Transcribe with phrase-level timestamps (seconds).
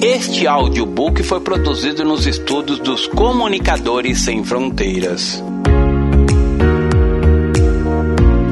[0.00, 5.42] Este audiobook foi produzido nos estúdios dos Comunicadores Sem Fronteiras.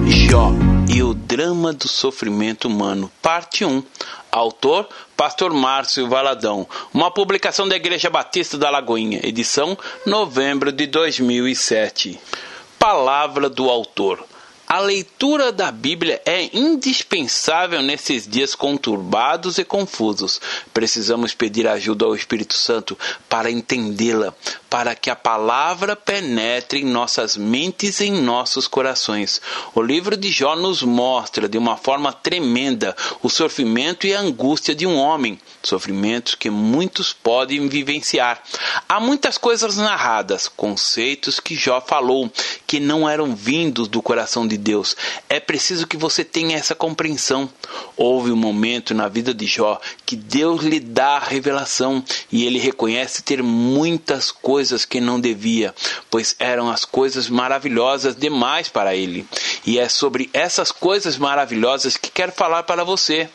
[0.09, 0.51] Jó
[0.93, 3.80] e o drama do sofrimento humano, parte 1.
[4.32, 6.67] Autor: Pastor Márcio Valadão.
[6.93, 12.18] Uma publicação da Igreja Batista da Lagoinha, edição novembro de 2007.
[12.76, 14.25] Palavra do autor.
[14.69, 20.40] A leitura da Bíblia é indispensável nesses dias conturbados e confusos.
[20.75, 24.35] Precisamos pedir ajuda ao Espírito Santo para entendê-la,
[24.76, 29.40] para que a palavra penetre em nossas mentes e em nossos corações.
[29.75, 34.75] O livro de Jó nos mostra de uma forma tremenda o sofrimento e a angústia
[34.75, 38.42] de um homem, sofrimentos que muitos podem vivenciar.
[38.86, 42.31] Há muitas coisas narradas, conceitos que Jó falou
[42.67, 44.97] que não eram vindos do coração de de Deus.
[45.27, 47.48] É preciso que você tenha essa compreensão.
[47.97, 52.58] Houve um momento na vida de Jó que Deus lhe dá a revelação e ele
[52.58, 55.75] reconhece ter muitas coisas que não devia,
[56.11, 59.27] pois eram as coisas maravilhosas demais para ele.
[59.64, 63.28] E é sobre essas coisas maravilhosas que quero falar para você.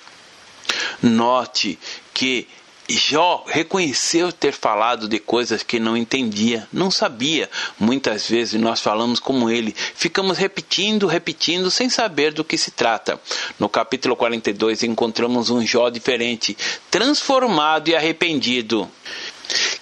[1.01, 1.79] Note
[2.13, 2.47] que
[2.89, 7.49] Jó reconheceu ter falado de coisas que não entendia, não sabia.
[7.79, 13.19] Muitas vezes nós falamos como ele, ficamos repetindo, repetindo, sem saber do que se trata.
[13.59, 16.57] No capítulo 42 encontramos um Jó diferente,
[16.89, 18.89] transformado e arrependido.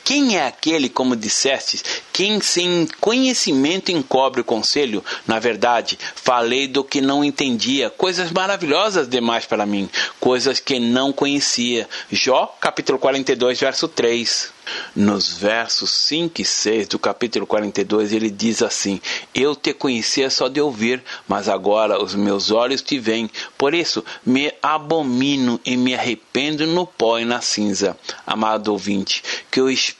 [0.10, 5.06] Quem é aquele, como disseste, quem sem conhecimento encobre o conselho?
[5.28, 9.88] Na verdade, falei do que não entendia, coisas maravilhosas demais para mim,
[10.20, 11.88] coisas que não conhecia.
[12.12, 14.58] Jó, capítulo 42, verso 3.
[14.96, 19.02] Nos versos 5 e 6 do capítulo 42, ele diz assim:
[19.34, 23.32] Eu te conhecia só de ouvir, mas agora os meus olhos te veem.
[23.58, 27.98] Por isso, me abomino e me arrependo no pó e na cinza.
[28.28, 29.99] Amado ouvinte, que o Espírito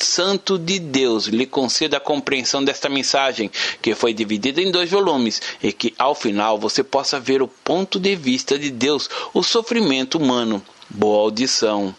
[0.00, 3.50] Santo de Deus lhe conceda a compreensão desta mensagem,
[3.82, 7.98] que foi dividida em dois volumes, e que ao final você possa ver o ponto
[7.98, 10.62] de vista de Deus, o sofrimento humano.
[10.88, 11.94] Boa audição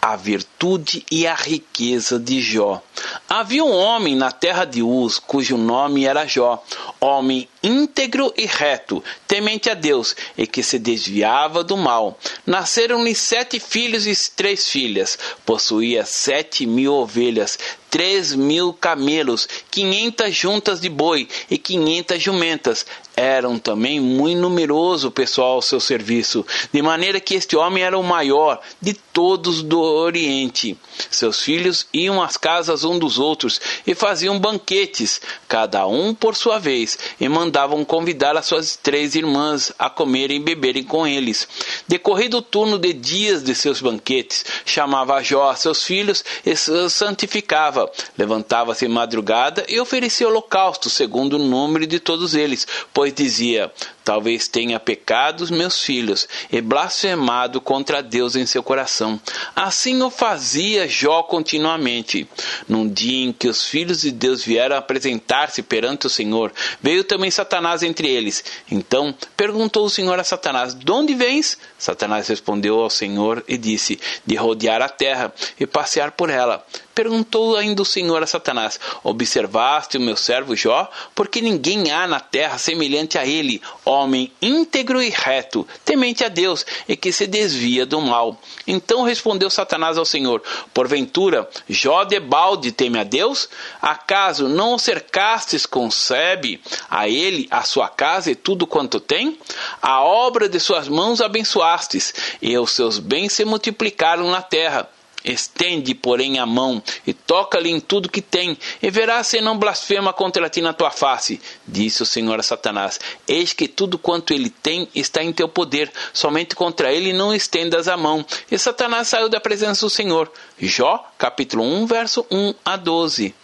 [0.00, 2.82] a virtude e a riqueza de Jó.
[3.28, 6.62] Havia um homem na terra de Uz, cujo nome era Jó,
[7.00, 12.18] homem íntegro e reto, temente a Deus, e que se desviava do mal.
[12.46, 15.18] Nasceram-lhe sete filhos e três filhas.
[15.44, 17.58] Possuía sete mil ovelhas,
[17.90, 22.86] três mil camelos, quinhentas juntas de boi e quinhentas jumentas.
[23.20, 27.98] Eram também muito numeroso o pessoal ao seu serviço, de maneira que este homem era
[27.98, 30.78] o maior de todos do Oriente.
[31.10, 36.60] Seus filhos iam às casas um dos outros e faziam banquetes, cada um por sua
[36.60, 41.48] vez, e mandavam convidar as suas três irmãs a comerem e beberem com eles.
[41.88, 46.92] Decorrido o turno de dias de seus banquetes, chamava Jó a seus filhos e os
[46.92, 47.90] santificava.
[48.16, 52.64] Levantava-se madrugada e oferecia holocausto, segundo o número de todos eles,
[52.94, 53.72] pois dizia:
[54.08, 59.20] Talvez tenha pecado os meus filhos e blasfemado contra Deus em seu coração.
[59.54, 62.26] Assim o fazia Jó continuamente.
[62.66, 67.30] Num dia em que os filhos de Deus vieram apresentar-se perante o Senhor, veio também
[67.30, 68.42] Satanás entre eles.
[68.70, 71.58] Então perguntou o Senhor a Satanás: De onde vens?
[71.78, 76.64] Satanás respondeu ao Senhor e disse: De rodear a terra e passear por ela.
[76.98, 80.90] Perguntou ainda o Senhor a Satanás: Observaste o meu servo Jó?
[81.14, 86.66] Porque ninguém há na terra semelhante a ele, homem íntegro e reto, temente a Deus
[86.88, 88.36] e que se desvia do mal.
[88.66, 90.42] Então respondeu Satanás ao Senhor:
[90.74, 93.48] Porventura, Jó de balde teme a Deus?
[93.80, 96.60] Acaso não o cercastes com sebe,
[96.90, 99.38] a ele, a sua casa e tudo quanto tem?
[99.80, 104.90] A obra de suas mãos abençoastes, e os seus bens se multiplicaram na terra.
[105.30, 110.12] Estende, porém, a mão e toca-lhe em tudo que tem, e verás se não blasfema
[110.12, 111.40] contra ti na tua face.
[111.66, 115.92] Disse o Senhor a Satanás: Eis que tudo quanto ele tem está em teu poder,
[116.12, 118.24] somente contra ele não estendas a mão.
[118.50, 120.32] E Satanás saiu da presença do Senhor.
[120.58, 123.34] Jó, capítulo 1, verso 1 a 12.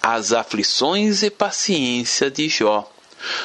[0.00, 2.93] As aflições e paciência de Jó.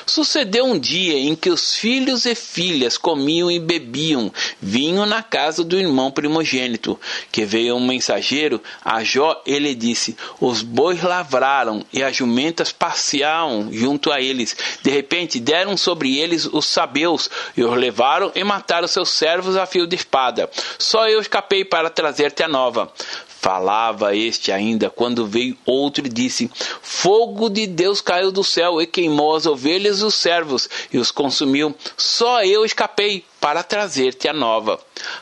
[0.06, 4.32] Sucedeu um dia em que os filhos e filhas comiam e bebiam
[4.62, 7.00] vinho na casa do irmão primogênito,
[7.32, 13.70] que veio um mensageiro a Jó, ele disse: Os bois lavraram e as jumentas passeavam
[13.72, 14.56] junto a eles.
[14.82, 19.66] De repente deram sobre eles os sabeus e os levaram e mataram seus servos a
[19.66, 20.50] fio de espada.
[20.78, 22.92] Só eu escapei para trazer-te a nova.
[23.42, 26.52] Falava este ainda quando veio outro e disse:
[26.82, 31.10] Fogo de Deus caiu do céu e queimou as ovelhas e os servos e os
[31.10, 31.74] consumiu.
[31.96, 34.80] Só eu escapei para trazer-te a nova.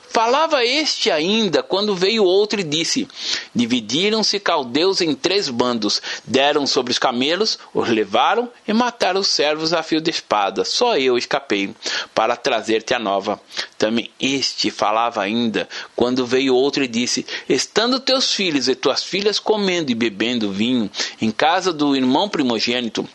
[0.09, 3.07] Falava este ainda quando veio outro e disse:
[3.53, 9.73] Dividiram-se caldeus em três bandos, deram sobre os camelos, os levaram e mataram os servos
[9.73, 10.65] a fio de espada.
[10.65, 11.73] Só eu escapei
[12.15, 13.39] para trazer-te a nova.
[13.77, 19.37] Também este falava ainda quando veio outro e disse: Estando teus filhos e tuas filhas
[19.37, 20.89] comendo e bebendo vinho
[21.21, 23.07] em casa do irmão primogênito,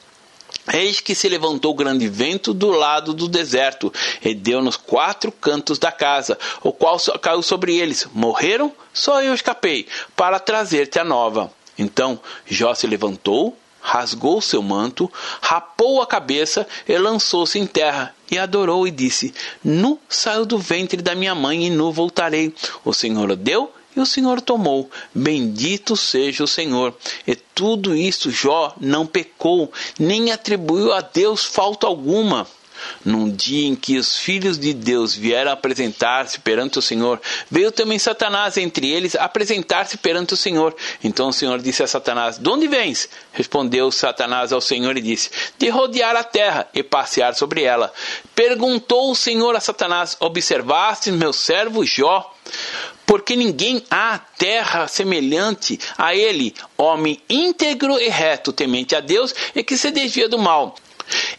[0.73, 3.93] Eis que se levantou grande vento do lado do deserto,
[4.25, 8.07] e deu nos quatro cantos da casa, o qual caiu sobre eles.
[8.13, 11.53] Morreram, só eu escapei, para trazer-te a nova.
[11.77, 15.11] Então Jó se levantou, rasgou seu manto,
[15.41, 21.03] rapou a cabeça e lançou-se em terra, e adorou e disse: Nu saio do ventre
[21.03, 22.55] da minha mãe e nu voltarei.
[22.85, 24.91] O Senhor deu e o Senhor tomou.
[25.15, 26.95] Bendito seja o Senhor.
[27.27, 32.47] E tudo isso Jó não pecou, nem atribuiu a Deus falta alguma.
[33.05, 37.21] Num dia em que os filhos de Deus vieram apresentar-se perante o Senhor,
[37.51, 40.75] veio também Satanás entre eles apresentar-se perante o Senhor.
[41.03, 43.09] Então o Senhor disse a Satanás: De onde vens?
[43.33, 47.93] Respondeu Satanás ao Senhor e disse: De rodear a terra e passear sobre ela.
[48.35, 52.33] Perguntou o Senhor a Satanás: Observaste meu servo Jó?
[53.07, 59.63] porque ninguém há terra semelhante a ele, homem íntegro e reto, temente a Deus e
[59.63, 60.75] que se desvia do mal.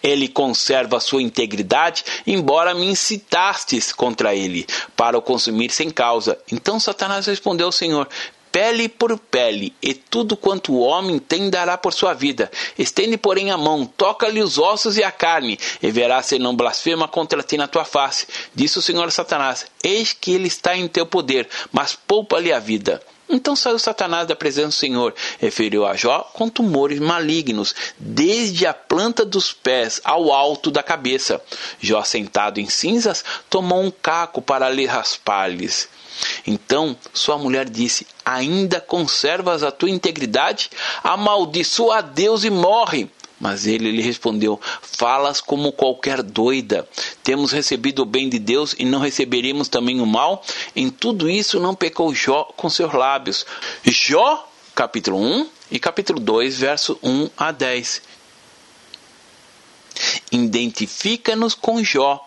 [0.03, 6.37] Ele conserva sua integridade, embora me incitastes contra ele, para o consumir sem causa.
[6.51, 8.09] Então Satanás respondeu ao Senhor:
[8.53, 12.51] pele por pele, e tudo quanto o homem tem dará por sua vida.
[12.77, 17.07] Estende, porém, a mão, toca-lhe os ossos e a carne, e verás se não blasfema
[17.07, 18.27] contra ti na tua face.
[18.53, 23.01] Disse o Senhor Satanás: Eis que ele está em teu poder, mas poupa-lhe a vida.
[23.33, 28.67] Então saiu Satanás da presença do Senhor e feriu a Jó com tumores malignos, desde
[28.67, 31.41] a planta dos pés ao alto da cabeça.
[31.81, 35.89] Jó, sentado em cinzas, tomou um caco para lhe raspar-lhes.
[36.45, 40.69] Então sua mulher disse: Ainda conservas a tua integridade?
[41.03, 43.09] Amaldiçoa a Deus e morre.
[43.43, 46.87] Mas ele lhe respondeu: Falas como qualquer doida.
[47.21, 50.41] Temos recebido o bem de Deus e não receberemos também o mal?
[50.73, 53.45] Em tudo isso não pecou Jó com seus lábios.
[53.83, 58.01] Jó, capítulo 1 e capítulo 2, verso 1 a 10.
[60.31, 62.25] Identifica-nos com Jó.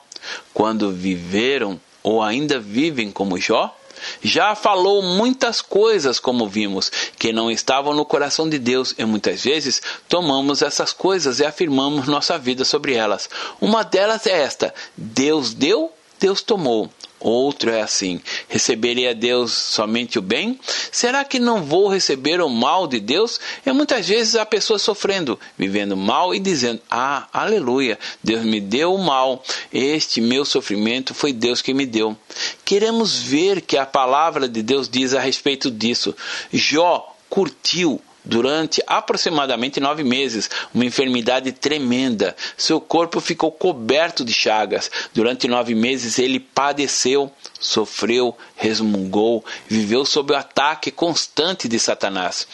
[0.53, 3.75] Quando viveram ou ainda vivem como Jó?
[4.23, 9.45] Já falou muitas coisas, como vimos, que não estavam no coração de Deus, e muitas
[9.45, 13.29] vezes tomamos essas coisas e afirmamos nossa vida sobre elas.
[13.61, 16.91] Uma delas é esta: Deus deu, Deus tomou.
[17.26, 20.61] Outro é assim: receberei Deus somente o bem?
[20.93, 23.40] Será que não vou receber o mal de Deus?
[23.67, 28.94] E muitas vezes a pessoa sofrendo, vivendo mal e dizendo: Ah, aleluia, Deus me deu
[28.94, 29.43] o mal,
[29.73, 32.17] este meu sofrimento foi Deus que me deu.
[32.64, 36.14] Queremos ver que a palavra de Deus diz a respeito disso.
[36.52, 42.37] Jó curtiu durante aproximadamente nove meses, uma enfermidade tremenda.
[42.56, 44.90] Seu corpo ficou coberto de chagas.
[45.14, 52.46] Durante nove meses ele padeceu, sofreu, resmungou, viveu sob o ataque constante de Satanás.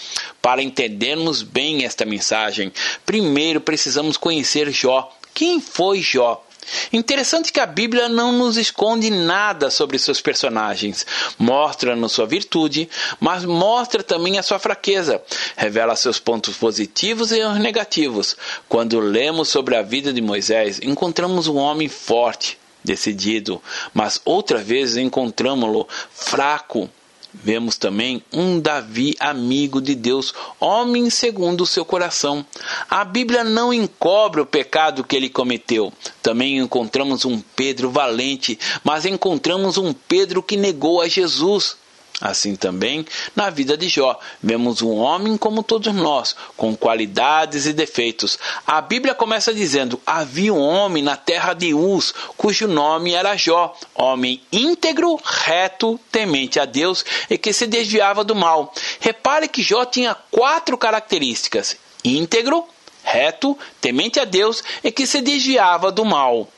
[0.43, 2.71] Para entendermos bem esta mensagem,
[3.07, 5.11] primeiro precisamos conhecer Jó.
[5.33, 6.45] Quem foi Jó?
[6.93, 11.07] Interessante que a Bíblia não nos esconde nada sobre seus personagens.
[11.39, 15.23] Mostra-nos sua virtude, mas mostra também a sua fraqueza.
[15.57, 18.37] Revela seus pontos positivos e os negativos.
[18.69, 23.63] Quando lemos sobre a vida de Moisés, encontramos um homem forte, decidido,
[23.95, 26.91] mas outra vez encontramos-lo fraco,
[27.35, 32.45] Vemos também um Davi amigo de Deus, homem segundo o seu coração.
[32.91, 35.93] A Bíblia não encobre o pecado que ele cometeu.
[36.23, 41.77] Também encontramos um Pedro valente, mas encontramos um Pedro que negou a Jesus.
[42.23, 47.73] Assim também, na vida de Jó, vemos um homem como todos nós, com qualidades e
[47.73, 48.39] defeitos.
[48.65, 53.77] A Bíblia começa dizendo: Havia um homem na terra de Uz, cujo nome era Jó,
[53.93, 58.73] homem íntegro, reto, temente a Deus e que se desviava do mal.
[59.01, 62.65] Repare que Jó tinha quatro características: íntegro,
[63.03, 66.49] reto, temente a Deus e que se desviava do mal.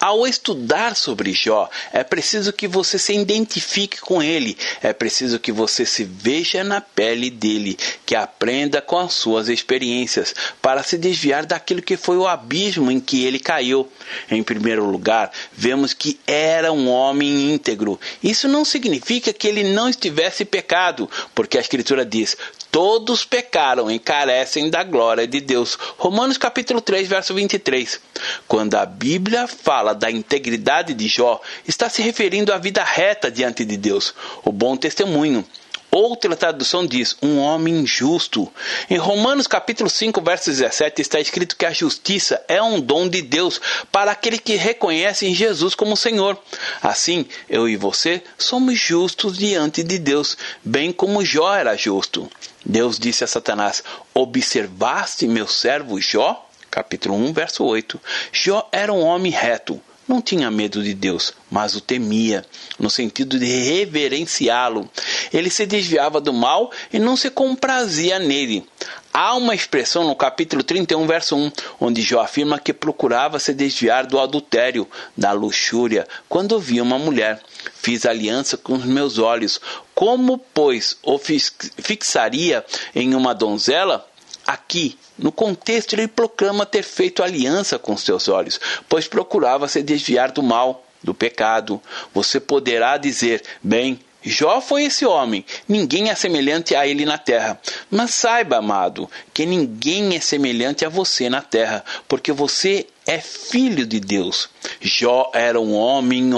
[0.00, 5.50] Ao estudar sobre Jó, é preciso que você se identifique com ele, é preciso que
[5.50, 11.44] você se veja na pele dele, que aprenda com as suas experiências, para se desviar
[11.44, 13.88] daquilo que foi o abismo em que ele caiu.
[14.30, 17.98] Em primeiro lugar, vemos que era um homem íntegro.
[18.22, 22.36] Isso não significa que ele não estivesse pecado, porque a Escritura diz:
[22.70, 25.76] todos pecaram e carecem da glória de Deus.
[25.96, 28.00] Romanos capítulo 3, verso 23.
[28.46, 33.64] Quando a Bíblia fala da integridade de Jó, está se referindo à vida reta diante
[33.64, 34.14] de Deus,
[34.44, 35.44] o bom testemunho.
[35.90, 38.50] Outra tradução diz: um homem justo.
[38.90, 43.22] Em Romanos capítulo 5, verso 17 está escrito que a justiça é um dom de
[43.22, 43.58] Deus
[43.90, 46.38] para aquele que reconhece Jesus como Senhor.
[46.82, 52.30] Assim, eu e você somos justos diante de Deus, bem como Jó era justo.
[52.64, 56.47] Deus disse a Satanás: Observaste meu servo Jó?
[56.70, 58.00] Capítulo 1, verso 8.
[58.32, 62.42] Jó era um homem reto, não tinha medo de Deus, mas o temia,
[62.78, 64.88] no sentido de reverenciá-lo.
[65.30, 68.66] Ele se desviava do mal e não se comprazia nele.
[69.12, 74.06] Há uma expressão no capítulo 31, verso 1, onde Jó afirma que procurava se desviar
[74.06, 77.42] do adultério, da luxúria, quando via uma mulher.
[77.74, 79.60] Fiz aliança com os meus olhos.
[79.94, 84.07] Como, pois, o fixaria em uma donzela?
[84.48, 90.32] Aqui, no contexto, ele proclama ter feito aliança com seus olhos, pois procurava se desviar
[90.32, 91.78] do mal, do pecado.
[92.14, 97.60] Você poderá dizer: bem, Jó foi esse homem, ninguém é semelhante a ele na terra.
[97.90, 103.86] Mas saiba, amado, que ninguém é semelhante a você na terra, porque você é filho
[103.86, 104.48] de Deus.
[104.80, 106.30] Jó era um homem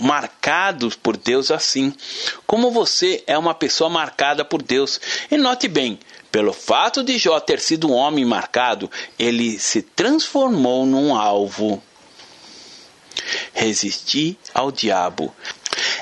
[0.00, 1.92] marcado por Deus assim,
[2.46, 5.00] como você é uma pessoa marcada por Deus.
[5.30, 5.98] E note bem,
[6.30, 11.82] pelo fato de Jó ter sido um homem marcado, ele se transformou num alvo.
[13.52, 15.34] Resistir ao diabo.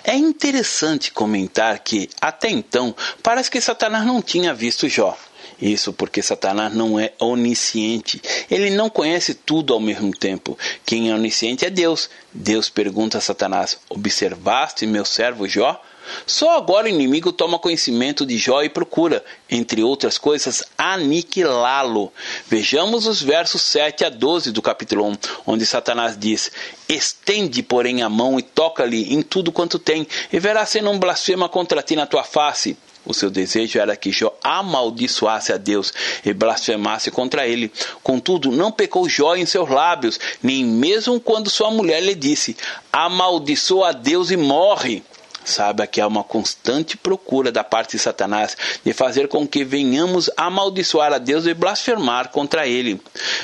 [0.04, 5.16] É interessante comentar que, até então, parece que Satanás não tinha visto Jó.
[5.60, 8.20] Isso porque Satanás não é onisciente.
[8.50, 10.58] Ele não conhece tudo ao mesmo tempo.
[10.84, 12.10] Quem é onisciente é Deus.
[12.32, 15.80] Deus pergunta a Satanás: Observaste meu servo Jó?
[16.26, 22.12] Só agora o inimigo toma conhecimento de Jó e procura, entre outras coisas, aniquilá-lo.
[22.48, 26.50] Vejamos os versos 7 a 12 do capítulo 1, onde Satanás diz:
[26.88, 31.48] Estende, porém, a mão e toca-lhe em tudo quanto tem, e verás se não blasfema
[31.48, 32.76] contra ti na tua face.
[33.06, 35.92] O seu desejo era que Jó amaldiçoasse a Deus
[36.24, 37.70] e blasfemasse contra ele.
[38.02, 42.56] Contudo, não pecou Jó em seus lábios, nem mesmo quando sua mulher lhe disse:
[42.92, 45.04] Amaldiçoa a Deus e morre.
[45.46, 50.28] Saiba que há uma constante procura da parte de Satanás de fazer com que venhamos
[50.36, 53.00] amaldiçoar a Deus e blasfemar contra ele.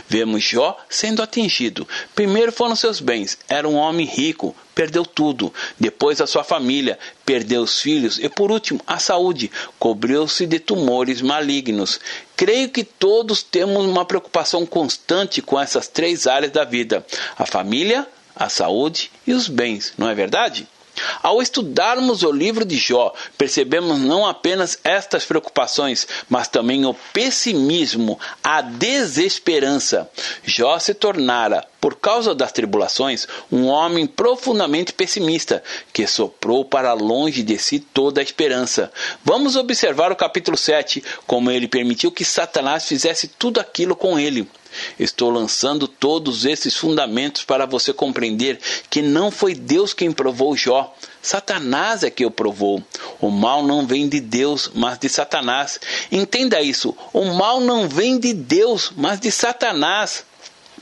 [0.08, 1.86] Vemos Jó sendo atingido.
[2.12, 3.38] Primeiro foram seus bens.
[3.48, 5.54] Era um homem rico, perdeu tudo.
[5.78, 11.22] Depois a sua família, perdeu os filhos e por último a saúde, cobriu-se de tumores
[11.22, 12.00] malignos.
[12.36, 17.06] Creio que todos temos uma preocupação constante com essas três áreas da vida:
[17.38, 20.66] a família, a saúde e os bens, não é verdade?
[21.22, 28.18] Ao estudarmos o livro de Jó, percebemos não apenas estas preocupações, mas também o pessimismo,
[28.42, 30.08] a desesperança.
[30.44, 37.42] Jó se tornara, por causa das tribulações, um homem profundamente pessimista, que soprou para longe
[37.42, 38.92] de si toda a esperança.
[39.24, 44.48] Vamos observar o capítulo 7, como ele permitiu que Satanás fizesse tudo aquilo com ele.
[44.98, 50.94] Estou lançando todos esses fundamentos para você compreender que não foi Deus quem provou Jó.
[51.20, 52.82] Satanás é que o provou.
[53.20, 55.78] O mal não vem de Deus, mas de Satanás.
[56.10, 56.96] Entenda isso.
[57.12, 60.24] O mal não vem de Deus, mas de Satanás.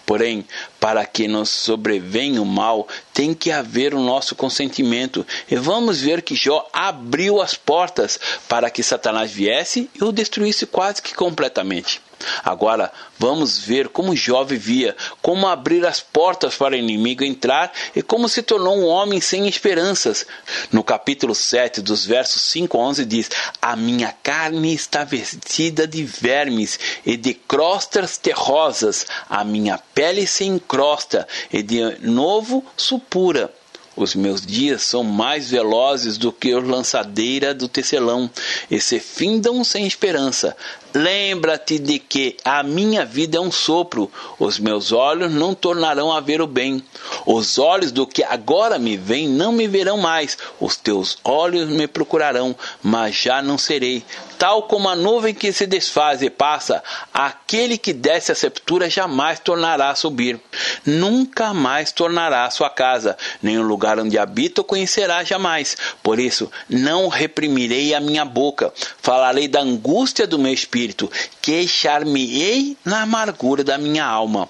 [0.07, 0.45] Porém,
[0.81, 5.25] para que nos sobrevenha o mal, tem que haver o nosso consentimento.
[5.49, 8.19] E vamos ver que Jó abriu as portas
[8.49, 12.01] para que Satanás viesse e o destruísse quase que completamente.
[12.45, 18.03] Agora vamos ver como Jó vivia, como abrir as portas para o inimigo entrar e
[18.03, 20.27] como se tornou um homem sem esperanças.
[20.71, 26.05] No capítulo 7, dos versos 5 a 11 diz: A minha carne está vestida de
[26.05, 33.53] vermes e de crostas terrosas, a minha pele se encrosta e de novo supura.
[34.03, 38.31] Os meus dias são mais velozes do que os lançadeira do tecelão,
[38.71, 40.57] e se findam sem esperança.
[40.95, 46.19] Lembra-te de que a minha vida é um sopro, os meus olhos não tornarão a
[46.19, 46.83] ver o bem.
[47.27, 51.87] Os olhos do que agora me veem não me verão mais, os teus olhos me
[51.87, 54.03] procurarão, mas já não serei.
[54.41, 56.83] Tal como a nuvem que se desfaz e passa,
[57.13, 60.41] aquele que desce a sepultura jamais tornará a subir.
[60.87, 65.77] Nunca mais tornará a sua casa, nem o lugar onde habita conhecerá jamais.
[66.03, 73.03] Por isso, não reprimirei a minha boca, falarei da angústia do meu espírito, queixar-me-ei na
[73.03, 74.49] amargura da minha alma.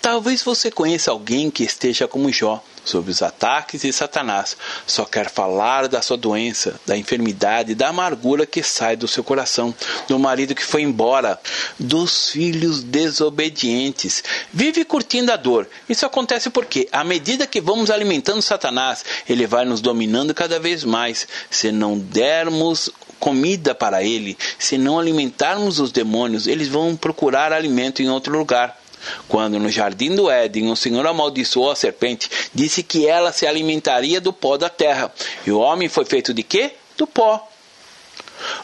[0.00, 4.56] Talvez você conheça alguém que esteja como Jó sobre os ataques de Satanás.
[4.86, 9.74] Só quer falar da sua doença, da enfermidade, da amargura que sai do seu coração,
[10.08, 11.38] do marido que foi embora,
[11.78, 14.22] dos filhos desobedientes.
[14.52, 15.68] Vive curtindo a dor.
[15.88, 20.84] Isso acontece porque, à medida que vamos alimentando Satanás, ele vai nos dominando cada vez
[20.84, 21.26] mais.
[21.50, 28.00] Se não dermos comida para ele, se não alimentarmos os demônios, eles vão procurar alimento
[28.02, 28.77] em outro lugar.
[29.28, 34.20] Quando no jardim do Éden o Senhor amaldiçoou a serpente, disse que ela se alimentaria
[34.20, 35.12] do pó da terra.
[35.46, 36.72] E o homem foi feito de quê?
[36.96, 37.48] Do pó.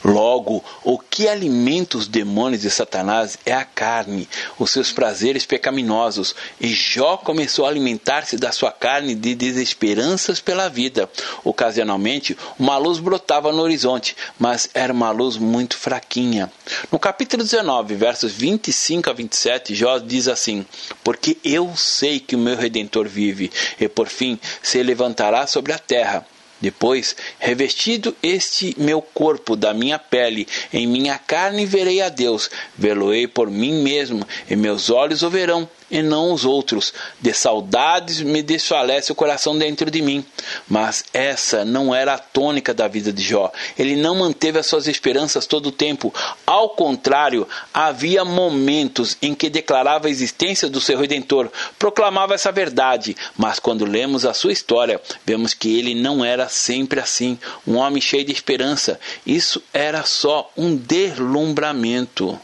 [0.04, 4.28] Logo, o que alimenta os demônios de Satanás é a carne,
[4.58, 6.34] os seus prazeres pecaminosos.
[6.60, 11.08] E Jó começou a alimentar-se da sua carne de desesperanças pela vida.
[11.42, 16.50] Ocasionalmente, uma luz brotava no horizonte, mas era uma luz muito fraquinha.
[16.90, 20.64] No capítulo 19, versos 25 a 27, Jó diz assim:
[21.02, 23.50] Porque eu sei que o meu redentor vive,
[23.80, 26.26] e por fim se levantará sobre a terra
[26.60, 33.26] depois, revestido este meu corpo da minha pele, em minha carne verei a Deus, vê-lo-ei
[33.26, 36.92] por mim mesmo, e meus olhos o verão, e não os outros.
[37.20, 40.24] De saudades me desfalece o coração dentro de mim.
[40.68, 43.52] Mas essa não era a tônica da vida de Jó.
[43.78, 46.12] Ele não manteve as suas esperanças todo o tempo.
[46.44, 51.48] Ao contrário, havia momentos em que declarava a existência do seu redentor,
[51.78, 56.98] proclamava essa verdade, mas quando lemos a sua história, vemos que ele não era sempre
[56.98, 58.98] assim, um homem cheio de esperança.
[59.24, 62.36] Isso era só um deslumbramento.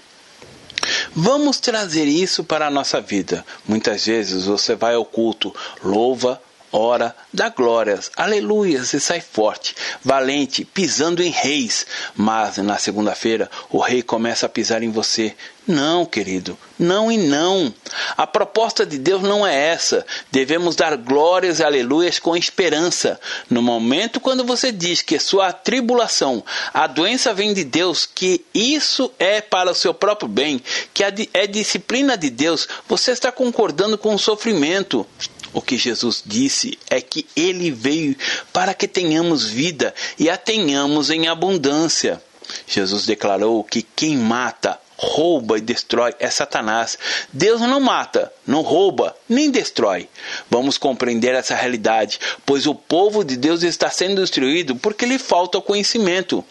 [1.14, 3.44] Vamos trazer isso para a nossa vida.
[3.66, 6.40] Muitas vezes você vai ao culto, louva,
[6.72, 11.86] ora, dá glórias, aleluias e sai forte, valente, pisando em reis.
[12.14, 15.34] Mas na segunda-feira o rei começa a pisar em você.
[15.66, 17.72] Não, querido, não e não.
[18.16, 20.04] A proposta de Deus não é essa.
[20.32, 23.20] Devemos dar glórias e aleluias com esperança.
[23.48, 26.42] No momento quando você diz que sua tribulação,
[26.74, 30.60] a doença vem de Deus, que isso é para o seu próprio bem,
[30.92, 35.06] que é disciplina de Deus, você está concordando com o sofrimento.
[35.52, 38.16] O que Jesus disse é que ele veio
[38.52, 42.22] para que tenhamos vida e a tenhamos em abundância.
[42.66, 46.98] Jesus declarou que quem mata, rouba e destrói é Satanás.
[47.32, 50.08] Deus não mata, não rouba, nem destrói.
[50.50, 55.60] Vamos compreender essa realidade, pois o povo de Deus está sendo destruído porque lhe falta
[55.60, 56.44] conhecimento.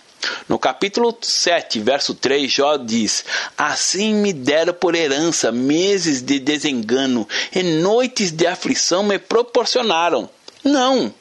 [0.47, 3.23] No capítulo 7, verso 3, Jó diz:
[3.57, 10.29] Assim me deram por herança meses de desengano e noites de aflição me proporcionaram.
[10.63, 11.13] Não!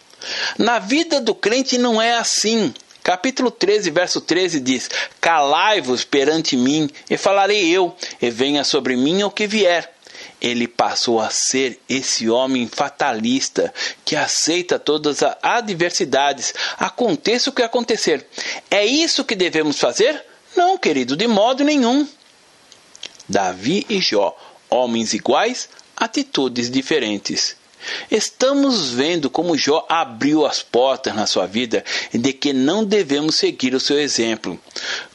[0.58, 2.74] Na vida do crente não é assim.
[3.02, 9.22] Capítulo 13, verso 13 diz: Calai-vos perante mim, e falarei eu, e venha sobre mim
[9.22, 9.97] o que vier
[10.40, 13.72] ele passou a ser esse homem fatalista
[14.04, 18.26] que aceita todas as adversidades, aconteça o que acontecer.
[18.70, 20.24] É isso que devemos fazer?
[20.56, 22.06] Não, querido, de modo nenhum.
[23.28, 24.36] Davi e Jó,
[24.70, 27.57] homens iguais, atitudes diferentes.
[28.10, 33.74] Estamos vendo como Jó abriu as portas na sua vida de que não devemos seguir
[33.74, 34.58] o seu exemplo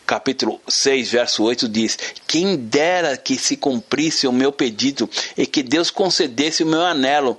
[0.06, 1.98] capítulo 6, verso 8 diz:
[2.28, 7.38] Quem dera que se cumprisse o meu pedido e que Deus concedesse o meu anelo.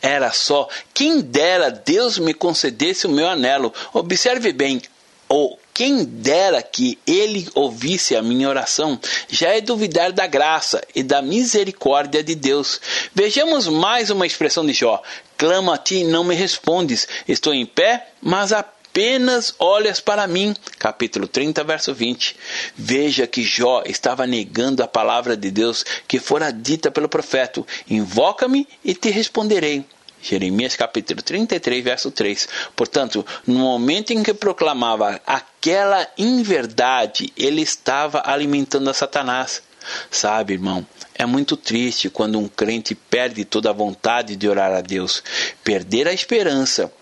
[0.00, 3.72] Era só, quem dera Deus me concedesse o meu anelo.
[3.92, 4.80] Observe bem,
[5.28, 11.02] ou quem dera que ele ouvisse a minha oração, já é duvidar da graça e
[11.02, 12.80] da misericórdia de Deus.
[13.14, 15.02] Vejamos mais uma expressão de Jó:
[15.36, 17.06] Clamo a ti não me respondes.
[17.28, 18.64] Estou em pé, mas a
[18.96, 20.56] apenas olhas para mim.
[20.78, 22.34] Capítulo 30, verso 20.
[22.74, 28.66] Veja que Jó estava negando a palavra de Deus que fora dita pelo profeta: Invoca-me
[28.82, 29.84] e te responderei.
[30.28, 32.48] Jeremias capítulo 33, verso 3.
[32.74, 39.62] Portanto, no momento em que proclamava aquela inverdade, ele estava alimentando a Satanás.
[40.10, 40.84] Sabe, irmão,
[41.14, 45.22] é muito triste quando um crente perde toda a vontade de orar a Deus,
[45.62, 46.92] perder a esperança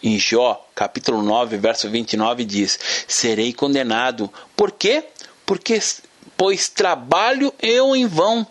[0.00, 4.32] em Jó, capítulo 9, verso 29 diz: Serei condenado.
[4.54, 5.04] Por quê?
[5.44, 5.80] Porque
[6.36, 8.46] pois trabalho eu em vão.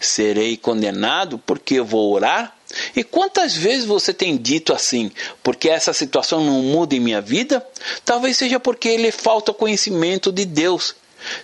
[0.00, 2.57] Serei condenado porque vou orar?
[2.94, 5.10] E quantas vezes você tem dito assim,
[5.42, 7.66] porque essa situação não muda em minha vida?
[8.04, 10.94] Talvez seja porque lhe falta conhecimento de Deus.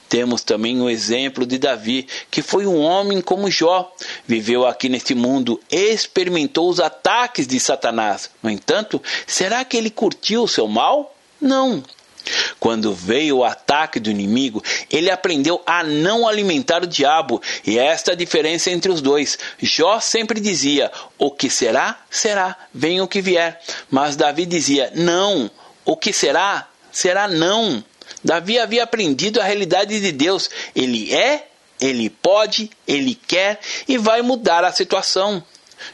[0.09, 3.93] Temos também o exemplo de Davi, que foi um homem como Jó,
[4.27, 8.31] viveu aqui neste mundo, experimentou os ataques de Satanás.
[8.43, 11.17] No entanto, será que ele curtiu o seu mal?
[11.41, 11.83] Não.
[12.59, 18.13] Quando veio o ataque do inimigo, ele aprendeu a não alimentar o diabo, e esta
[18.13, 19.39] é a diferença entre os dois.
[19.61, 23.61] Jó sempre dizia: O que será, será, venha o que vier.
[23.91, 25.51] Mas Davi dizia: Não,
[25.85, 27.85] o que será, será não.
[28.23, 30.49] Davi havia aprendido a realidade de Deus.
[30.75, 31.49] Ele é,
[31.81, 35.43] ele pode, ele quer e vai mudar a situação.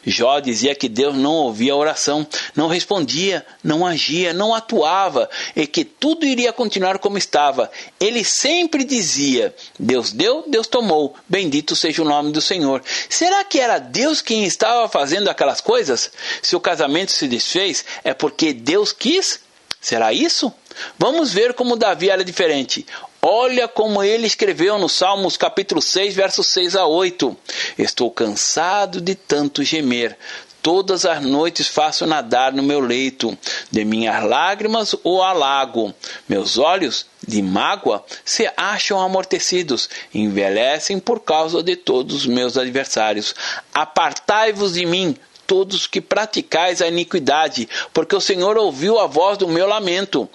[0.05, 5.67] Jó dizia que Deus não ouvia a oração, não respondia, não agia, não atuava e
[5.67, 7.71] que tudo iria continuar como estava.
[7.99, 12.83] Ele sempre dizia: Deus deu, Deus tomou, bendito seja o nome do Senhor.
[13.09, 16.11] Será que era Deus quem estava fazendo aquelas coisas?
[16.43, 19.41] Se o casamento se desfez, é porque Deus quis?
[19.81, 20.53] Será isso?
[20.99, 22.87] Vamos ver como Davi era diferente.
[23.23, 27.37] Olha como ele escreveu no Salmos capítulo 6, versos 6 a 8.
[27.79, 30.17] Estou cansado de tanto gemer.
[30.63, 33.37] Todas as noites faço nadar no meu leito,
[33.71, 35.95] de minhas lágrimas o alago.
[36.27, 43.35] Meus olhos, de mágoa, se acham amortecidos, envelhecem por causa de todos os meus adversários.
[43.73, 45.15] Apartai-vos de mim,
[45.47, 50.27] todos que praticais a iniquidade, porque o Senhor ouviu a voz do meu lamento.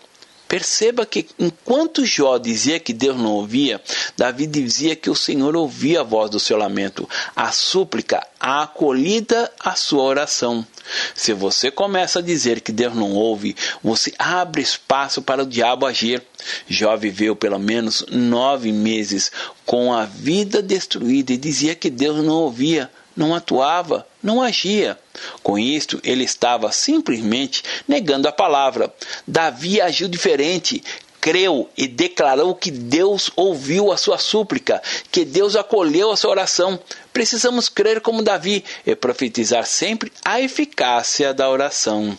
[0.56, 3.82] Perceba que enquanto Jó dizia que Deus não ouvia,
[4.16, 9.52] Davi dizia que o Senhor ouvia a voz do seu lamento, a súplica, a acolhida
[9.60, 10.66] à sua oração.
[11.14, 15.86] Se você começa a dizer que Deus não ouve, você abre espaço para o diabo
[15.86, 16.24] agir.
[16.70, 19.34] Jó viveu pelo menos nove meses
[19.66, 24.98] com a vida destruída e dizia que Deus não ouvia não atuava, não agia.
[25.42, 28.94] Com isto, ele estava simplesmente negando a palavra.
[29.28, 30.84] Davi agiu diferente,
[31.22, 36.80] creu e declarou que Deus ouviu a sua súplica, que Deus acolheu a sua oração.
[37.14, 42.18] Precisamos crer como Davi e profetizar sempre a eficácia da oração.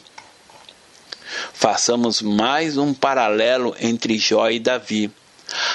[1.52, 5.11] Façamos mais um paralelo entre Jó e Davi.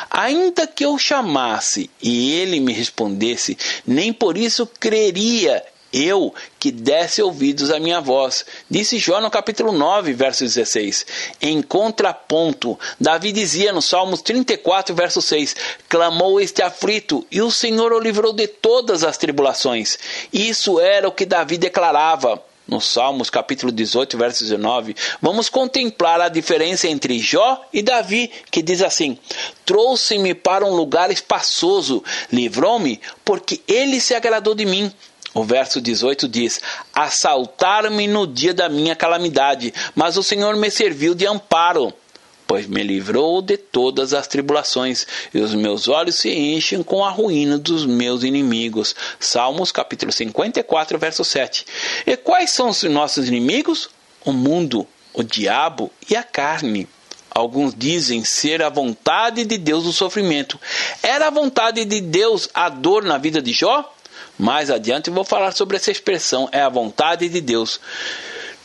[0.09, 5.63] Ainda que eu chamasse e ele me respondesse, nem por isso creria
[5.93, 8.45] eu que desse ouvidos à minha voz.
[8.69, 11.05] Disse Jó no capítulo 9, verso 16.
[11.41, 15.55] Em contraponto, Davi dizia no Salmos 34, verso 6:
[15.89, 19.97] Clamou este aflito, e o Senhor o livrou de todas as tribulações.
[20.31, 26.29] Isso era o que Davi declarava no Salmos capítulo 18, verso 19, vamos contemplar a
[26.29, 29.19] diferença entre Jó e Davi, que diz assim:
[29.65, 34.89] Trouxe-me para um lugar espaçoso, livrou-me, porque ele se agradou de mim.
[35.33, 36.61] O verso 18 diz:
[36.93, 41.93] Assaltaram-me no dia da minha calamidade, mas o Senhor me serviu de amparo
[42.51, 47.09] pois me livrou de todas as tribulações, e os meus olhos se enchem com a
[47.09, 48.93] ruína dos meus inimigos.
[49.17, 51.65] Salmos capítulo 54, verso 7.
[52.05, 53.89] E quais são os nossos inimigos?
[54.25, 56.89] O mundo, o diabo e a carne.
[57.33, 60.59] Alguns dizem ser a vontade de Deus o sofrimento.
[61.01, 63.95] Era a vontade de Deus a dor na vida de Jó?
[64.37, 67.79] Mais adiante vou falar sobre essa expressão, é a vontade de Deus.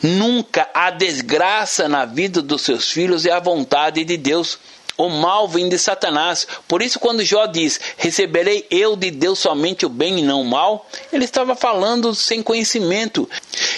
[0.01, 4.59] Nunca a desgraça na vida dos seus filhos é a vontade de Deus.
[4.95, 6.47] O mal vem de Satanás.
[6.67, 10.45] Por isso, quando Jó diz: Receberei eu de Deus somente o bem e não o
[10.45, 13.29] mal, ele estava falando sem conhecimento.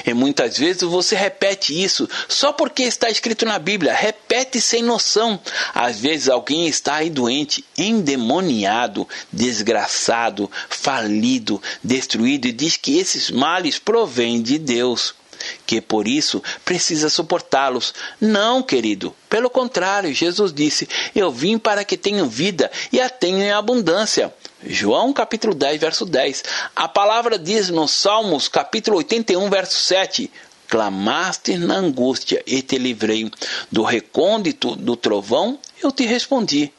[0.06, 3.94] E muitas vezes você repete isso só porque está escrito na Bíblia.
[3.94, 5.38] Repete sem noção.
[5.74, 13.78] Às vezes alguém está aí doente, endemoniado, desgraçado, falido, destruído e diz que esses males
[13.78, 15.19] provêm de Deus
[15.66, 17.94] que por isso precisa suportá-los.
[18.20, 19.16] Não, querido.
[19.30, 24.34] Pelo contrário, Jesus disse: Eu vim para que tenham vida e a tenham em abundância.
[24.66, 26.44] João capítulo 10, verso 10.
[26.76, 30.32] A palavra diz no Salmos capítulo 81, verso 7:
[30.68, 33.32] Clamaste na angústia e te livrei.
[33.72, 36.72] Do recôndito do trovão eu te respondi.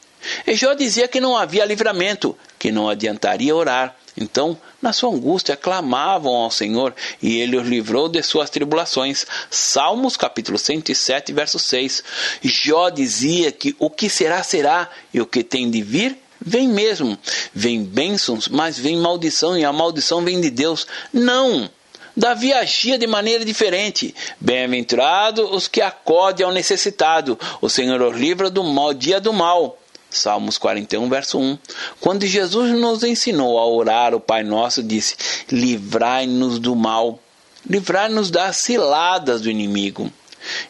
[0.45, 3.95] E Jó dizia que não havia livramento, que não adiantaria orar.
[4.17, 9.25] Então, na sua angústia, clamavam ao Senhor e ele os livrou de suas tribulações.
[9.49, 12.03] Salmos capítulo 107, verso 6.
[12.43, 17.17] Jó dizia que o que será, será, e o que tem de vir, vem mesmo.
[17.53, 20.87] Vem bênçãos, mas vem maldição, e a maldição vem de Deus.
[21.13, 21.69] Não!
[22.15, 24.13] Davi agia de maneira diferente.
[24.39, 27.39] Bem-aventurados os que acodem ao necessitado.
[27.61, 29.80] O Senhor os livra do mal, dia do mal.
[30.11, 31.57] Salmos 41, verso 1.
[31.99, 35.15] Quando Jesus nos ensinou a orar, o Pai Nosso disse:
[35.49, 37.19] Livrai-nos do mal,
[37.67, 40.11] livrai-nos das ciladas do inimigo.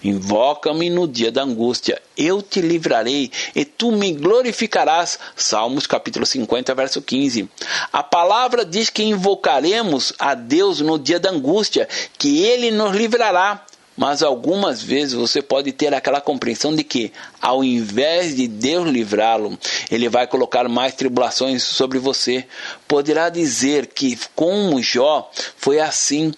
[0.03, 5.17] Invoca-me no dia da angústia, eu te livrarei e tu me glorificarás.
[5.35, 7.49] Salmos capítulo 50, verso 15.
[7.91, 13.65] A palavra diz que invocaremos a Deus no dia da angústia, que ele nos livrará.
[14.01, 19.55] Mas algumas vezes você pode ter aquela compreensão de que, ao invés de Deus livrá-lo,
[19.91, 22.43] ele vai colocar mais tribulações sobre você.
[22.87, 26.33] Poderá dizer que, como Jó, foi assim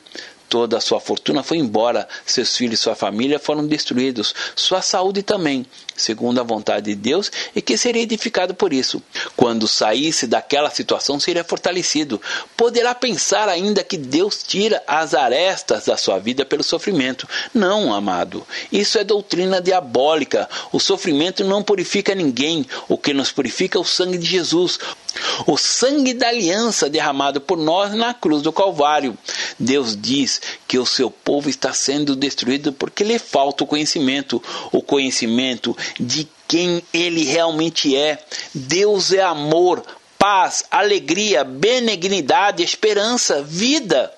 [0.49, 5.23] toda a sua fortuna foi embora, seus filhos e sua família foram destruídos, sua saúde
[5.23, 9.01] também, segundo a vontade de Deus, e que seria edificado por isso.
[9.35, 12.21] Quando saísse daquela situação, seria fortalecido.
[12.57, 17.27] Poderá pensar ainda que Deus tira as arestas da sua vida pelo sofrimento.
[17.53, 18.45] Não, amado.
[18.71, 20.49] Isso é doutrina diabólica.
[20.71, 22.65] O sofrimento não purifica ninguém.
[22.87, 24.79] O que nos purifica é o sangue de Jesus.
[25.45, 29.17] O sangue da aliança derramado por nós na cruz do Calvário.
[29.59, 34.81] Deus diz que o seu povo está sendo destruído porque lhe falta o conhecimento, o
[34.81, 38.23] conhecimento de quem ele realmente é.
[38.53, 39.83] Deus é amor,
[40.17, 44.11] paz, alegria, benignidade, esperança, vida.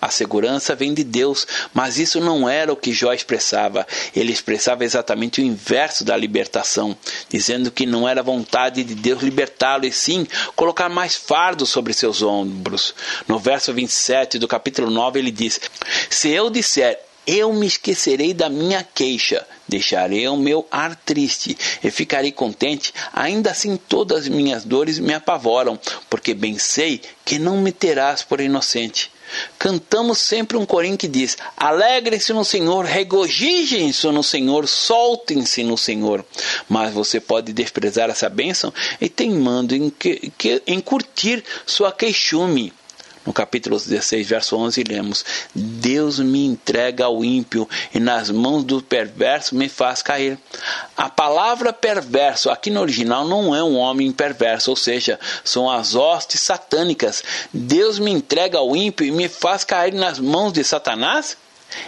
[0.00, 1.44] A segurança vem de Deus,
[1.74, 3.84] mas isso não era o que Jó expressava.
[4.14, 6.96] Ele expressava exatamente o inverso da libertação,
[7.28, 12.22] dizendo que não era vontade de Deus libertá-lo, e sim colocar mais fardo sobre seus
[12.22, 12.94] ombros.
[13.26, 15.60] No verso 27 do capítulo 9, ele diz:
[16.08, 21.90] Se eu disser, eu me esquecerei da minha queixa, deixarei o meu ar triste e
[21.90, 22.94] ficarei contente.
[23.12, 28.22] Ainda assim, todas as minhas dores me apavoram, porque bem sei que não me terás
[28.22, 29.12] por inocente.
[29.58, 36.24] Cantamos sempre um corim que diz: Alegrem-se no Senhor, regozijem-se no Senhor, soltem-se no Senhor.
[36.66, 42.72] Mas você pode desprezar essa bênção e teimando em, que, que, em curtir sua queixume.
[43.26, 48.82] No capítulo 16, verso 11, lemos: Deus me entrega ao ímpio e nas mãos do
[48.82, 50.38] perverso me faz cair.
[50.96, 55.94] A palavra perverso aqui no original não é um homem perverso, ou seja, são as
[55.94, 57.22] hostes satânicas.
[57.52, 61.36] Deus me entrega ao ímpio e me faz cair nas mãos de Satanás?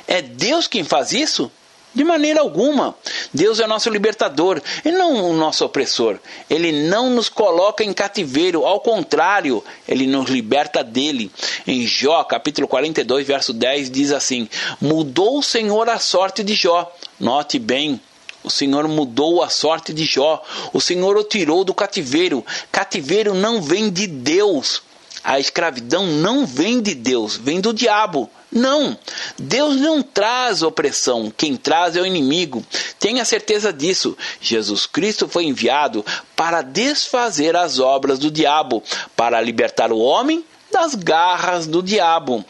[0.06, 1.50] É Deus quem faz isso?
[1.92, 2.94] De maneira alguma.
[3.34, 6.18] Deus é nosso libertador e não o nosso opressor.
[6.48, 11.30] Ele não nos coloca em cativeiro, ao contrário, ele nos liberta dele.
[11.66, 14.48] Em Jó, capítulo 42, verso 10, diz assim:
[14.80, 16.90] Mudou o Senhor a sorte de Jó.
[17.18, 18.00] Note bem,
[18.42, 20.42] o Senhor mudou a sorte de Jó.
[20.72, 22.44] O Senhor o tirou do cativeiro.
[22.70, 24.82] Cativeiro não vem de Deus.
[25.22, 28.30] A escravidão não vem de Deus, vem do diabo.
[28.50, 28.98] Não,
[29.38, 32.64] Deus não traz opressão, quem traz é o inimigo.
[32.98, 34.16] Tenha certeza disso.
[34.40, 36.04] Jesus Cristo foi enviado
[36.34, 38.82] para desfazer as obras do diabo,
[39.14, 42.44] para libertar o homem das garras do diabo.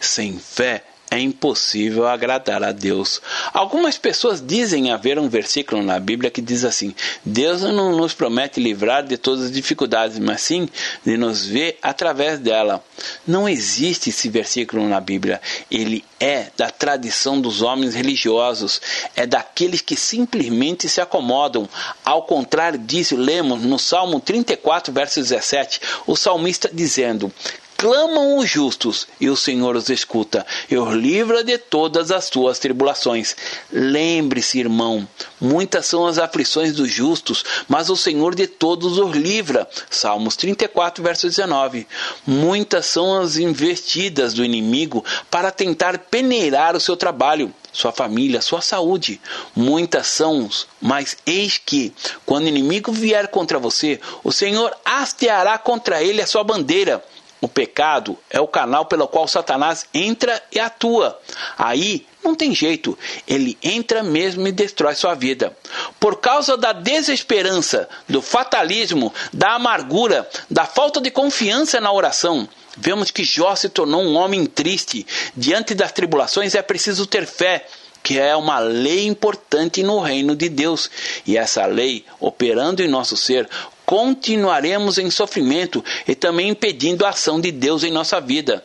[0.00, 3.20] Sem fé é impossível agradar a Deus.
[3.52, 8.60] Algumas pessoas dizem haver um versículo na Bíblia que diz assim: Deus não nos promete
[8.60, 10.68] livrar de todas as dificuldades, mas sim
[11.04, 12.82] de nos ver através dela.
[13.26, 15.40] Não existe esse versículo na Bíblia.
[15.70, 18.80] Ele é da tradição dos homens religiosos,
[19.14, 21.68] é daqueles que simplesmente se acomodam.
[22.04, 27.32] Ao contrário disso, lemos no Salmo 34, verso 17, o salmista dizendo:
[27.76, 32.58] clamam os justos, e o Senhor os escuta, e os livra de todas as suas
[32.58, 33.36] tribulações.
[33.70, 35.06] Lembre-se, irmão,
[35.40, 39.68] muitas são as aflições dos justos, mas o Senhor de todos os livra.
[39.90, 41.86] Salmos 34, verso 19.
[42.26, 48.62] Muitas são as investidas do inimigo para tentar peneirar o seu trabalho, sua família, sua
[48.62, 49.20] saúde.
[49.54, 50.48] Muitas são,
[50.80, 51.92] mas eis que,
[52.24, 57.04] quando o inimigo vier contra você, o Senhor hasteará contra ele a sua bandeira
[57.40, 61.18] o pecado é o canal pelo qual Satanás entra e atua.
[61.56, 65.56] Aí não tem jeito, ele entra mesmo e destrói sua vida.
[66.00, 73.10] Por causa da desesperança, do fatalismo, da amargura, da falta de confiança na oração, vemos
[73.10, 75.06] que Jó se tornou um homem triste.
[75.36, 77.66] Diante das tribulações é preciso ter fé
[78.02, 80.88] que é uma lei importante no reino de Deus.
[81.26, 83.48] E essa lei, operando em nosso ser,
[83.86, 88.62] continuaremos em sofrimento e também impedindo a ação de Deus em nossa vida.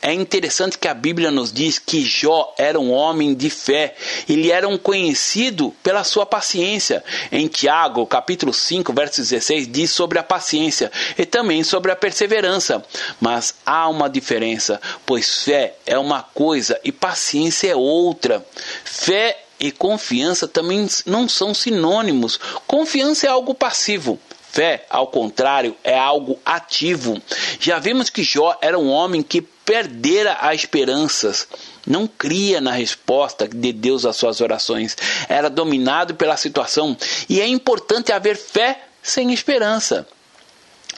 [0.00, 3.94] É interessante que a Bíblia nos diz que Jó era um homem de fé,
[4.28, 7.04] ele era um conhecido pela sua paciência.
[7.30, 12.84] Em Tiago, capítulo 5, verso 16, diz sobre a paciência e também sobre a perseverança.
[13.20, 18.44] Mas há uma diferença, pois fé é uma coisa e paciência é outra.
[18.84, 22.38] Fé e confiança também não são sinônimos.
[22.66, 24.18] Confiança é algo passivo,
[24.56, 27.20] Fé, ao contrário, é algo ativo.
[27.60, 31.46] Já vimos que Jó era um homem que perdera as esperanças,
[31.86, 34.96] não cria na resposta de Deus às suas orações,
[35.28, 36.96] era dominado pela situação,
[37.28, 40.08] e é importante haver fé sem esperança.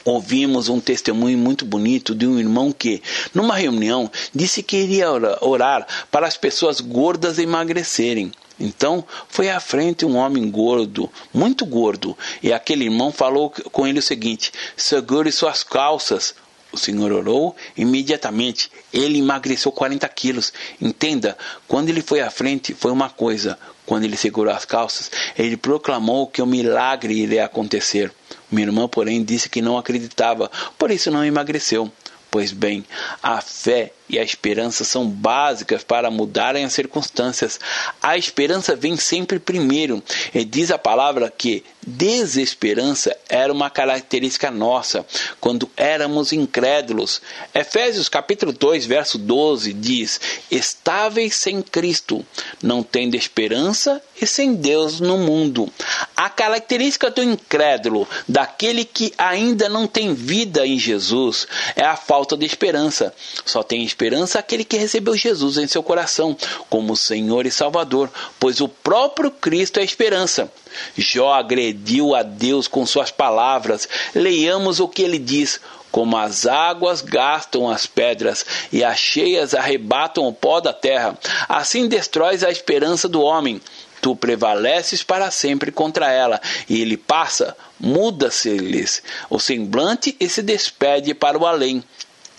[0.05, 5.85] ouvimos um testemunho muito bonito de um irmão que, numa reunião, disse que iria orar
[6.09, 8.31] para as pessoas gordas emagrecerem.
[8.59, 13.99] Então foi à frente um homem gordo, muito gordo, e aquele irmão falou com ele
[13.99, 16.35] o seguinte: segure suas calças.
[16.71, 18.71] O senhor orou imediatamente.
[18.93, 20.53] Ele emagreceu 40 quilos.
[20.79, 21.35] Entenda,
[21.67, 23.57] quando ele foi à frente, foi uma coisa.
[23.87, 28.13] Quando ele segurou as calças, ele proclamou que o milagre iria acontecer.
[28.51, 31.91] Minha irmã, porém, disse que não acreditava, por isso não emagreceu.
[32.29, 32.85] Pois bem,
[33.23, 37.59] a fé e a esperança são básicas para mudarem as circunstâncias.
[38.01, 40.01] A esperança vem sempre primeiro,
[40.33, 45.05] e diz a palavra que desesperança era uma característica nossa
[45.39, 47.21] quando éramos incrédulos.
[47.53, 50.19] Efésios capítulo 2, verso 12 diz:
[50.49, 52.25] "Estáveis sem Cristo,
[52.61, 55.71] não tendo esperança e sem Deus no mundo".
[56.15, 62.35] A característica do incrédulo, daquele que ainda não tem vida em Jesus, é a falta
[62.35, 63.13] de esperança.
[63.45, 66.37] Só tem esperança esperança aquele que recebeu Jesus em seu coração
[66.69, 68.09] como Senhor e Salvador,
[68.39, 70.49] pois o próprio Cristo é a esperança.
[70.97, 73.89] Jó agrediu a Deus com suas palavras.
[74.15, 75.59] Leiamos o que ele diz:
[75.91, 81.89] como as águas gastam as pedras e as cheias arrebatam o pó da terra, assim
[81.89, 83.59] destróis a esperança do homem.
[84.01, 91.13] Tu prevaleces para sempre contra ela, e ele passa, muda-se-lhes o semblante e se despede
[91.13, 91.83] para o além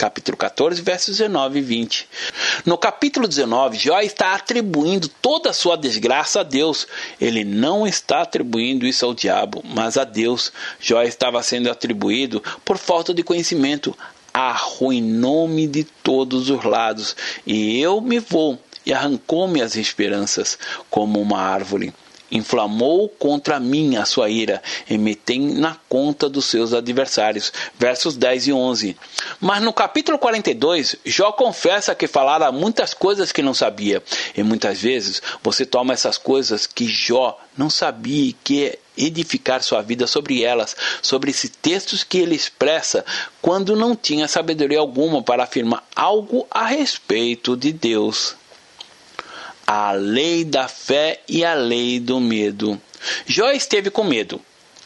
[0.00, 2.08] capítulo 14, versos 19 e 20.
[2.64, 6.86] No capítulo 19, Jó está atribuindo toda a sua desgraça a Deus.
[7.20, 10.54] Ele não está atribuindo isso ao diabo, mas a Deus.
[10.80, 13.94] Jó estava sendo atribuído por falta de conhecimento.
[14.32, 20.58] Arruinou-me de todos os lados, e eu me vou, e arrancou-me as esperanças
[20.88, 21.92] como uma árvore
[22.30, 27.52] inflamou contra mim a sua ira e me tem na conta dos seus adversários.
[27.78, 28.96] Versos 10 e 11.
[29.40, 34.02] Mas no capítulo 42, Jó confessa que falara muitas coisas que não sabia.
[34.36, 39.82] E muitas vezes você toma essas coisas que Jó não sabia e quer edificar sua
[39.82, 43.04] vida sobre elas, sobre esses textos que ele expressa
[43.40, 48.39] quando não tinha sabedoria alguma para afirmar algo a respeito de Deus
[49.72, 52.76] a lei da fé e a lei do medo.
[53.24, 54.40] Jó esteve com medo.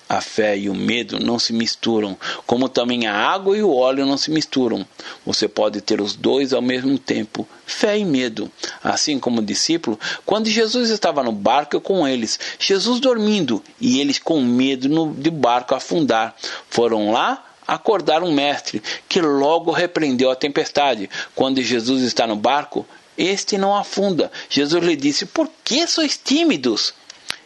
[0.06, 2.14] A fé e o medo não se misturam,
[2.46, 4.86] como também a água e o óleo não se misturam.
[5.24, 8.52] Você pode ter os dois ao mesmo tempo, fé e medo.
[8.82, 14.18] Assim como o discípulo, quando Jesus estava no barco com eles, Jesus dormindo e eles
[14.18, 16.36] com medo no, de barco afundar,
[16.68, 21.08] foram lá acordar um mestre que logo repreendeu a tempestade.
[21.34, 24.30] Quando Jesus está no barco, este não afunda.
[24.48, 26.94] Jesus lhe disse: Por que sois tímidos?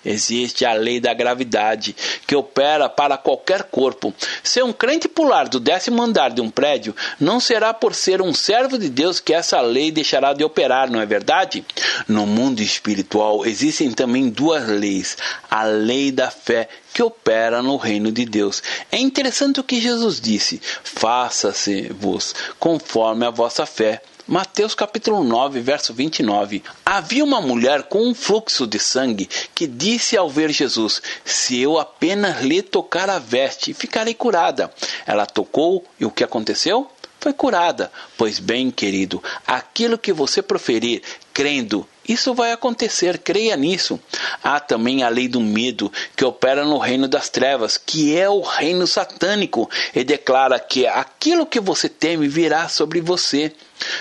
[0.05, 1.95] Existe a lei da gravidade
[2.27, 4.15] que opera para qualquer corpo.
[4.43, 8.33] Se um crente pular do décimo andar de um prédio, não será por ser um
[8.33, 11.65] servo de Deus que essa lei deixará de operar, não é verdade?
[12.07, 15.19] No mundo espiritual existem também duas leis:
[15.51, 18.63] a lei da fé que opera no reino de Deus.
[18.91, 24.01] É interessante o que Jesus disse: faça-se-vos conforme a vossa fé.
[24.31, 26.63] Mateus capítulo 9, verso 29.
[26.85, 31.79] Havia uma mulher com um fluxo de sangue que disse ao ver Jesus: Se eu
[31.79, 34.71] apenas lhe tocar a veste, ficarei curada.
[35.07, 36.91] Ela tocou e o que aconteceu?
[37.19, 37.91] Foi curada.
[38.19, 44.01] Pois bem, querido, aquilo que você proferir, crendo, isso vai acontecer, creia nisso.
[44.43, 48.41] Há também a lei do medo, que opera no reino das trevas, que é o
[48.41, 53.53] reino satânico, e declara que aquilo que você teme virá sobre você.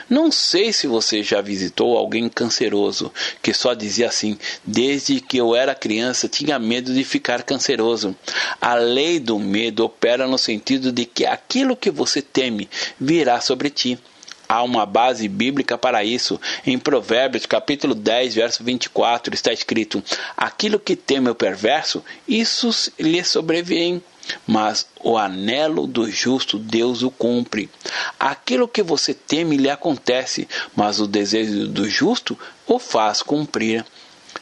[0.09, 3.11] Não sei se você já visitou alguém canceroso
[3.43, 8.15] que só dizia assim: desde que eu era criança tinha medo de ficar canceroso.
[8.59, 13.69] A lei do medo opera no sentido de que aquilo que você teme virá sobre
[13.69, 13.99] ti.
[14.49, 16.39] Há uma base bíblica para isso.
[16.65, 20.03] Em Provérbios, capítulo 10, verso 24, está escrito:
[20.35, 24.01] Aquilo que teme o perverso, isso lhe sobrevém
[24.45, 27.69] mas o anelo do justo Deus o cumpre.
[28.19, 33.85] Aquilo que você teme lhe acontece, mas o desejo do justo o faz cumprir.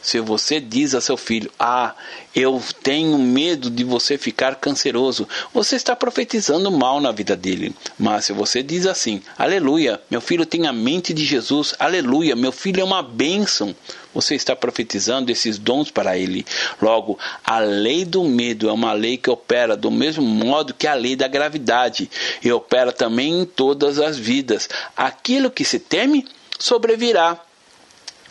[0.06, 1.92] Se você diz a seu filho: Ah,
[2.32, 7.74] eu tenho medo de você ficar canceroso, você está profetizando mal na vida dele.
[7.98, 12.52] Mas se você diz assim: Aleluia, meu filho tem a mente de Jesus, aleluia, meu
[12.52, 13.74] filho é uma bênção,
[14.14, 16.46] você está profetizando esses dons para ele.
[16.80, 20.94] Logo, a lei do medo é uma lei que opera do mesmo modo que a
[20.94, 22.08] lei da gravidade
[22.44, 24.68] e opera também em todas as vidas.
[24.96, 26.24] Aquilo que se teme
[26.60, 27.40] sobrevirá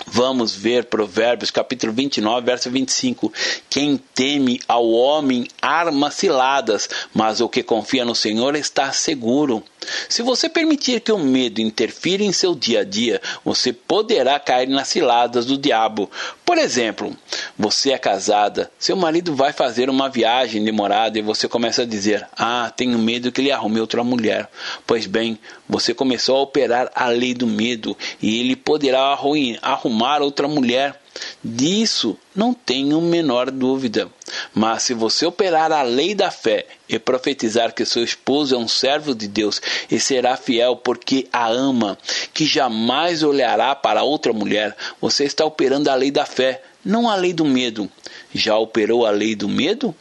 [0.07, 3.31] Vamos ver Provérbios capítulo 29, verso 25.
[3.69, 9.63] Quem teme ao homem arma ciladas, mas o que confia no Senhor está seguro.
[10.09, 14.67] Se você permitir que o medo interfira em seu dia a dia, você poderá cair
[14.67, 16.09] nas ciladas do diabo.
[16.45, 17.15] Por exemplo,
[17.57, 22.27] você é casada, seu marido vai fazer uma viagem demorada e você começa a dizer:
[22.37, 24.49] Ah, tenho medo que ele arrume outra mulher.
[24.85, 29.17] Pois bem, você começou a operar a lei do medo e ele poderá
[29.61, 31.01] arrumar outra mulher.
[31.43, 34.09] Disso não tenho menor dúvida.
[34.53, 38.67] Mas se você operar a lei da fé e profetizar que seu esposo é um
[38.67, 41.97] servo de Deus e será fiel porque a ama,
[42.33, 47.15] que jamais olhará para outra mulher, você está operando a lei da fé, não a
[47.15, 47.89] lei do medo.
[48.33, 49.95] Já operou a lei do medo?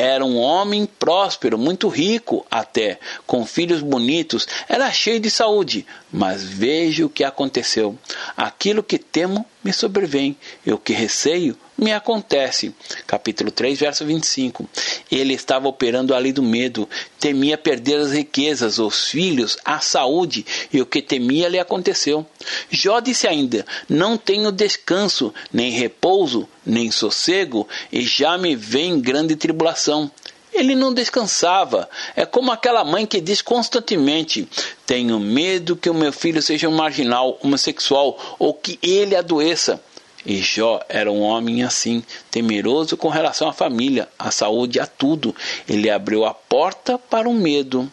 [0.00, 5.84] Era um homem próspero, muito rico até, com filhos bonitos, era cheio de saúde.
[6.12, 7.98] Mas veja o que aconteceu.
[8.36, 12.74] Aquilo que temo me sobrevém, e o que receio me acontece.
[13.06, 14.68] Capítulo 3, verso 25.
[15.10, 16.88] Ele estava operando a lei do medo,
[17.20, 22.26] temia perder as riquezas, os filhos, a saúde, e o que temia lhe aconteceu.
[22.68, 29.36] Jó disse ainda: Não tenho descanso, nem repouso, nem sossego, e já me vem grande
[29.36, 30.10] tribulação.
[30.52, 31.88] Ele não descansava.
[32.16, 34.48] É como aquela mãe que diz constantemente:
[34.84, 39.80] Tenho medo que o meu filho seja um marginal, homossexual ou que ele adoeça.
[40.26, 45.34] E Jó era um homem assim, temeroso com relação à família, à saúde, a tudo.
[45.68, 47.90] Ele abriu a porta para o medo.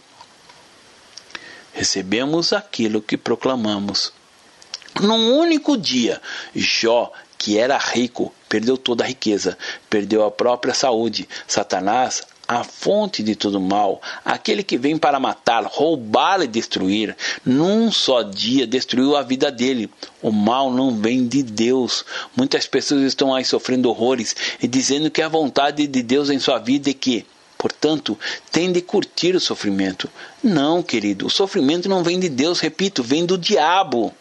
[1.74, 4.12] Recebemos aquilo que proclamamos.
[5.02, 6.22] Num único dia,
[6.56, 9.58] Jó, que era rico, perdeu toda a riqueza,
[9.90, 11.28] perdeu a própria saúde.
[11.46, 17.16] Satanás a fonte de todo mal, aquele que vem para matar, roubar e destruir,
[17.46, 19.89] num só dia destruiu a vida dele.
[20.22, 22.06] O mal não vem de Deus.
[22.36, 26.60] Muitas pessoas estão aí sofrendo horrores e dizendo que a vontade de Deus em sua
[26.60, 27.26] vida é que
[27.58, 28.16] Portanto,
[28.52, 30.08] tem de curtir o sofrimento.
[30.43, 34.14] Não, querido, o sofrimento não vem de Deus, repito, vem do diabo.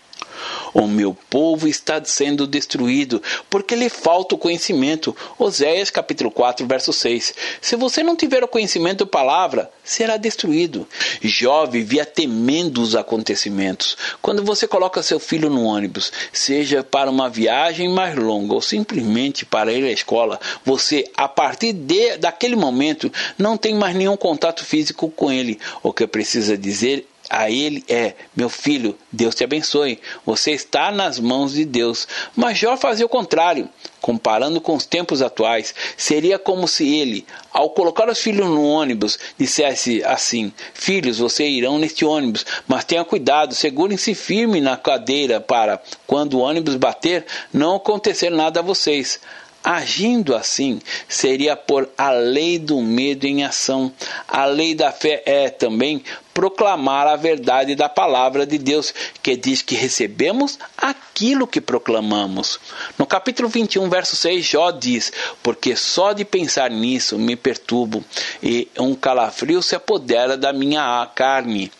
[0.72, 5.16] O meu povo está sendo destruído porque lhe falta o conhecimento.
[5.38, 7.34] Oséias capítulo 4, verso 6.
[7.60, 10.86] Se você não tiver o conhecimento da palavra, será destruído.
[11.22, 13.96] Jó vivia temendo os acontecimentos.
[14.20, 19.44] Quando você coloca seu filho no ônibus, seja para uma viagem mais longa ou simplesmente
[19.44, 24.64] para ir à escola, você, a partir de, daquele momento, não tem mais nenhum contato
[24.64, 25.58] físico com ele.
[25.82, 31.18] O que precisa dizer a ele é: Meu filho, Deus te abençoe, você está nas
[31.18, 32.06] mãos de Deus.
[32.36, 33.68] Mas Jó fazia o contrário.
[34.00, 39.18] Comparando com os tempos atuais, seria como se ele, ao colocar os filhos no ônibus,
[39.38, 45.82] dissesse assim: Filhos, vocês irão neste ônibus, mas tenha cuidado, segurem-se firme na cadeira para,
[46.06, 49.18] quando o ônibus bater, não acontecer nada a vocês.
[49.64, 53.90] Agindo assim, seria pôr a lei do medo em ação.
[54.28, 56.04] A lei da fé é também
[56.34, 62.58] proclamar a verdade da palavra de Deus, que diz que recebemos aquilo que proclamamos.
[62.98, 65.12] No capítulo 21, verso 6, Jó diz:
[65.42, 68.04] Porque só de pensar nisso me perturbo,
[68.42, 71.70] e um calafrio se apodera da minha carne.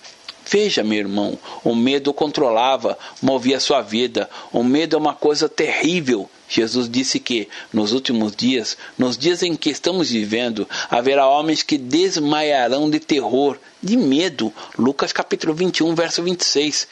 [0.47, 4.29] Veja, meu irmão, o medo controlava, movia sua vida.
[4.53, 6.29] O medo é uma coisa terrível.
[6.47, 11.79] Jesus disse que, nos últimos dias, nos dias em que estamos vivendo, haverá homens que
[11.79, 14.53] desmaiarão de terror, de medo.
[14.79, 16.87] Lucas capítulo 21, verso 26.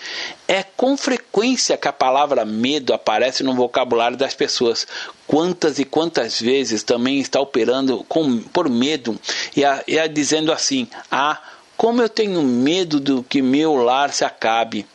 [0.49, 4.87] É com frequência que a palavra medo aparece no vocabulário das pessoas.
[5.27, 9.19] Quantas e quantas vezes também está operando com, por medo
[9.55, 11.41] e, a, e a dizendo assim: Ah,
[11.77, 14.87] como eu tenho medo do que meu lar se acabe.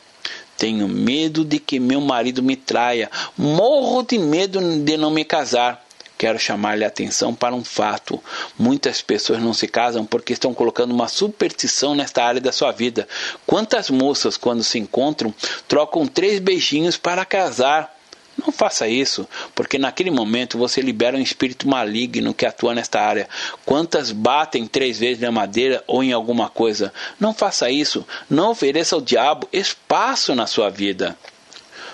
[0.58, 3.12] Tenho medo de que meu marido me traia.
[3.38, 5.86] Morro de medo de não me casar.
[6.18, 8.22] Quero chamar-lhe a atenção para um fato.
[8.58, 13.08] Muitas pessoas não se casam porque estão colocando uma superstição nesta área da sua vida.
[13.46, 15.32] Quantas moças, quando se encontram,
[15.68, 17.97] trocam três beijinhos para casar?
[18.38, 23.28] Não faça isso, porque naquele momento você libera um espírito maligno que atua nesta área.
[23.66, 26.94] Quantas batem três vezes na madeira ou em alguma coisa?
[27.20, 28.06] Não faça isso.
[28.30, 31.18] Não ofereça ao diabo espaço na sua vida.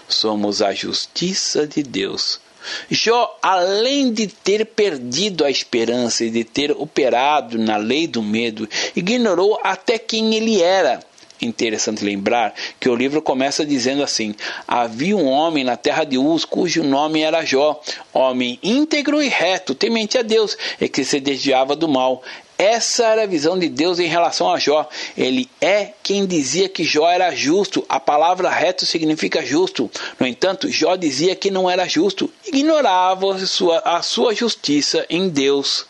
[0.07, 2.41] Somos a justiça de Deus.
[2.89, 8.67] Jó, além de ter perdido a esperança e de ter operado na lei do medo,
[8.95, 10.99] ignorou até quem ele era
[11.41, 14.35] interessante lembrar que o livro começa dizendo assim:
[14.67, 17.81] Havia um homem na terra de Uz cujo nome era Jó,
[18.13, 22.21] homem íntegro e reto, temente a Deus, e que se desviava do mal.
[22.57, 24.87] Essa era a visão de Deus em relação a Jó.
[25.17, 27.83] Ele é quem dizia que Jó era justo.
[27.89, 29.89] A palavra reto significa justo.
[30.19, 32.31] No entanto, Jó dizia que não era justo.
[32.45, 35.87] Ignorava a sua, a sua justiça em Deus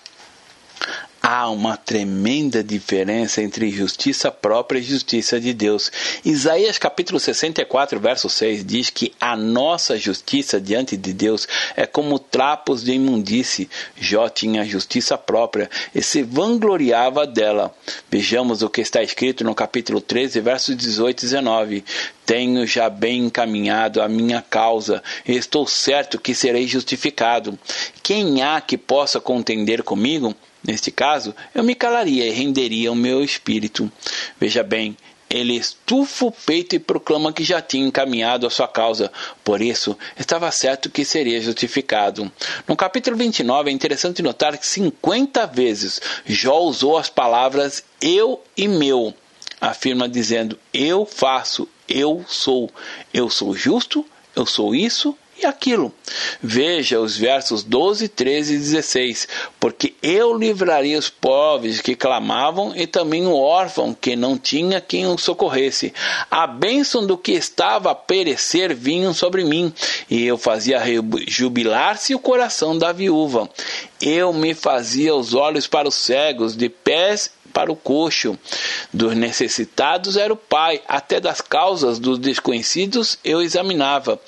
[1.26, 5.90] há uma tremenda diferença entre justiça própria e justiça de Deus.
[6.26, 11.48] Isaías capítulo 64, verso 6 diz que a nossa justiça diante de Deus
[11.78, 13.70] é como trapos de imundície.
[13.98, 17.74] Jó tinha justiça própria e se vangloriava dela.
[18.12, 21.86] Vejamos o que está escrito no capítulo 13, versos 18 e 19.
[22.26, 27.58] Tenho já bem encaminhado a minha causa, e estou certo que serei justificado.
[28.02, 30.36] Quem há que possa contender comigo?
[30.66, 33.92] Neste caso, eu me calaria e renderia o meu espírito.
[34.40, 34.96] Veja bem,
[35.30, 39.12] ele estufa o peito e proclama que já tinha encaminhado a sua causa,
[39.44, 42.32] por isso estava certo que seria justificado.
[42.68, 48.68] No capítulo 29 é interessante notar que 50 vezes Jó usou as palavras eu e
[48.68, 49.14] meu,
[49.60, 52.70] afirma dizendo: Eu faço, eu sou,
[53.12, 54.06] eu sou justo,
[54.36, 55.94] eu sou isso e aquilo.
[56.42, 59.28] Veja os versos 12, 13 e 16.
[59.60, 65.06] Porque eu livraria os pobres que clamavam e também o órfão que não tinha quem
[65.08, 65.94] o socorresse.
[66.30, 69.74] A bênção do que estava a perecer vinha sobre mim,
[70.10, 70.82] e eu fazia
[71.28, 73.50] jubilar-se o coração da viúva.
[74.02, 78.38] Eu me fazia os olhos para os cegos, de pés para o coxo.
[78.92, 84.20] Dos necessitados era o pai, até das causas dos desconhecidos eu examinava.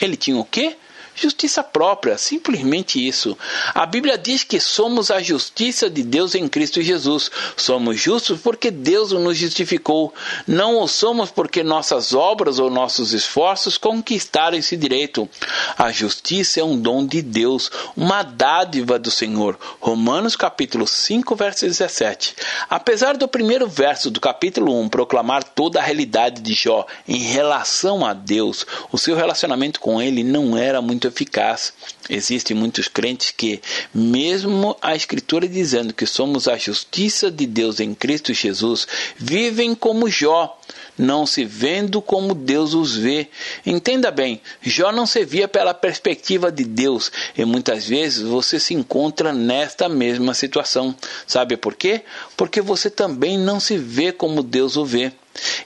[0.00, 0.76] Ele tinha o quê?
[1.20, 3.36] Justiça própria, simplesmente isso.
[3.74, 7.28] A Bíblia diz que somos a justiça de Deus em Cristo Jesus.
[7.56, 10.14] Somos justos porque Deus nos justificou.
[10.46, 15.28] Não o somos porque nossas obras ou nossos esforços conquistaram esse direito.
[15.76, 19.58] A justiça é um dom de Deus, uma dádiva do Senhor.
[19.80, 22.36] Romanos capítulo 5, verso 17.
[22.70, 28.06] Apesar do primeiro verso do capítulo 1 proclamar toda a realidade de Jó em relação
[28.06, 31.72] a Deus, o seu relacionamento com ele não era muito eficaz.
[32.08, 33.60] Existem muitos crentes que,
[33.92, 38.86] mesmo a Escritura dizendo que somos a justiça de Deus em Cristo Jesus,
[39.16, 40.58] vivem como Jó,
[40.96, 43.28] não se vendo como Deus os vê.
[43.64, 48.74] Entenda bem, Jó não se via pela perspectiva de Deus e muitas vezes você se
[48.74, 50.94] encontra nesta mesma situação.
[51.26, 52.02] Sabe por quê?
[52.36, 55.12] Porque você também não se vê como Deus o vê.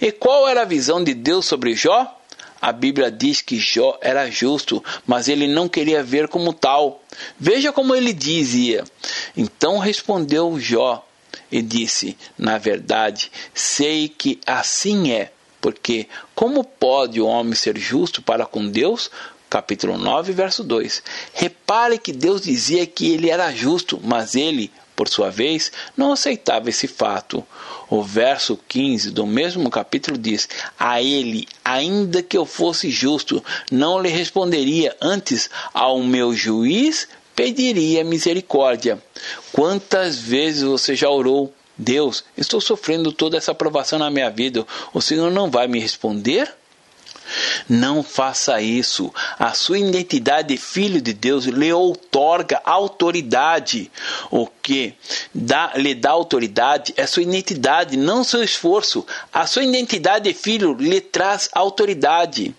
[0.01, 2.18] E qual era a visão de Deus sobre Jó?
[2.63, 7.03] A Bíblia diz que Jó era justo, mas ele não queria ver como tal.
[7.37, 8.85] Veja como ele dizia.
[9.37, 11.05] Então respondeu Jó
[11.51, 16.07] e disse: Na verdade, sei que assim é, porque
[16.37, 19.11] como pode o homem ser justo para com Deus?
[19.51, 21.03] Capítulo 9, verso 2.
[21.35, 24.71] Repare que Deus dizia que ele era justo, mas ele,
[25.03, 27.44] por sua vez, não aceitava esse fato.
[27.90, 30.48] O verso 15 do mesmo capítulo diz:
[30.78, 38.05] A ele, ainda que eu fosse justo, não lhe responderia, antes ao meu juiz pediria
[38.05, 39.03] misericórdia.
[39.50, 41.53] Quantas vezes você já orou?
[41.76, 44.64] Deus, estou sofrendo toda essa provação na minha vida.
[44.94, 46.55] O Senhor não vai me responder?
[47.68, 49.12] Não faça isso.
[49.39, 53.91] A sua identidade de filho de Deus lhe outorga autoridade.
[54.31, 54.95] O que
[55.35, 59.07] dá, lhe dá autoridade é sua identidade, não seu esforço.
[59.33, 62.55] A sua identidade de filho lhe traz autoridade.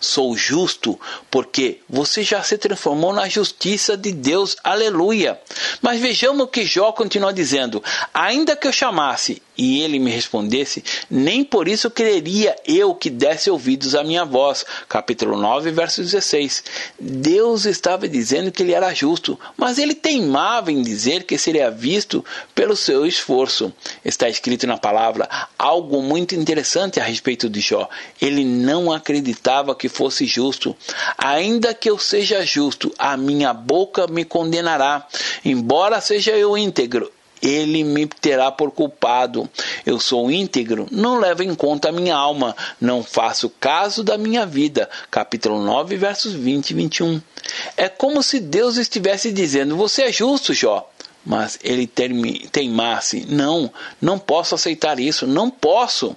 [0.00, 1.00] Sou justo
[1.30, 4.56] porque você já se transformou na justiça de Deus.
[4.62, 5.40] Aleluia.
[5.80, 10.84] Mas vejamos o que Jó continua dizendo: Ainda que eu chamasse e ele me respondesse,
[11.10, 14.64] nem por isso quereria eu que desse ouvidos à minha voz.
[14.88, 16.62] Capítulo 9, verso 16.
[16.98, 22.24] Deus estava dizendo que ele era justo, mas ele teimava em dizer que seria visto
[22.54, 23.72] pelo seu esforço.
[24.04, 25.28] Está escrito na palavra
[25.58, 27.88] algo muito interessante a respeito de Jó.
[28.22, 30.76] Ele não acreditava que fosse justo.
[31.16, 35.06] Ainda que eu seja justo, a minha boca me condenará.
[35.44, 37.10] Embora seja eu íntegro,
[37.42, 39.48] ele me terá por culpado.
[39.84, 44.44] Eu sou íntegro, não levo em conta a minha alma, não faço caso da minha
[44.46, 44.88] vida.
[45.10, 47.22] Capítulo 9, versos 20 e 21.
[47.76, 50.88] É como se Deus estivesse dizendo: Você é justo, Jó.
[51.24, 53.70] Mas ele teimasse: Não,
[54.00, 56.16] não posso aceitar isso, não posso.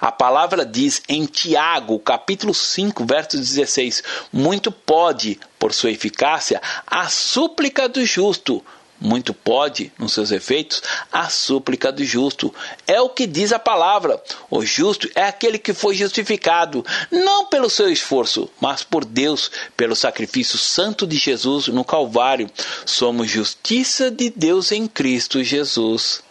[0.00, 4.02] A palavra diz em Tiago, capítulo 5, verso 16:
[4.32, 8.62] Muito pode, por sua eficácia, a súplica do justo
[9.00, 12.54] muito pode, nos seus efeitos, a súplica do justo.
[12.86, 14.22] É o que diz a palavra.
[14.50, 19.96] O justo é aquele que foi justificado, não pelo seu esforço, mas por Deus, pelo
[19.96, 22.50] sacrifício santo de Jesus no Calvário.
[22.84, 26.22] Somos justiça de Deus em Cristo Jesus.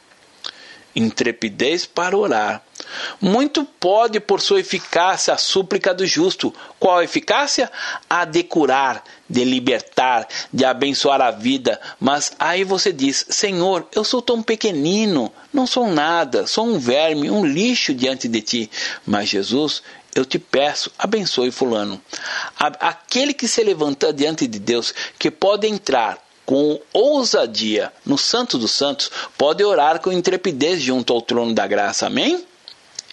[0.95, 2.63] intrepidez para orar.
[3.19, 6.53] Muito pode por sua eficácia a súplica do justo.
[6.79, 7.71] Qual a eficácia?
[8.09, 11.79] A de curar, de libertar, de abençoar a vida.
[11.99, 17.29] Mas aí você diz: Senhor, eu sou tão pequenino, não sou nada, sou um verme,
[17.29, 18.71] um lixo diante de ti.
[19.05, 19.83] Mas Jesus,
[20.15, 22.01] eu te peço, abençoe Fulano.
[22.57, 28.71] Aquele que se levanta diante de Deus, que pode entrar com ousadia no Santo dos
[28.71, 32.07] Santos, pode orar com intrepidez junto ao trono da graça.
[32.07, 32.43] Amém?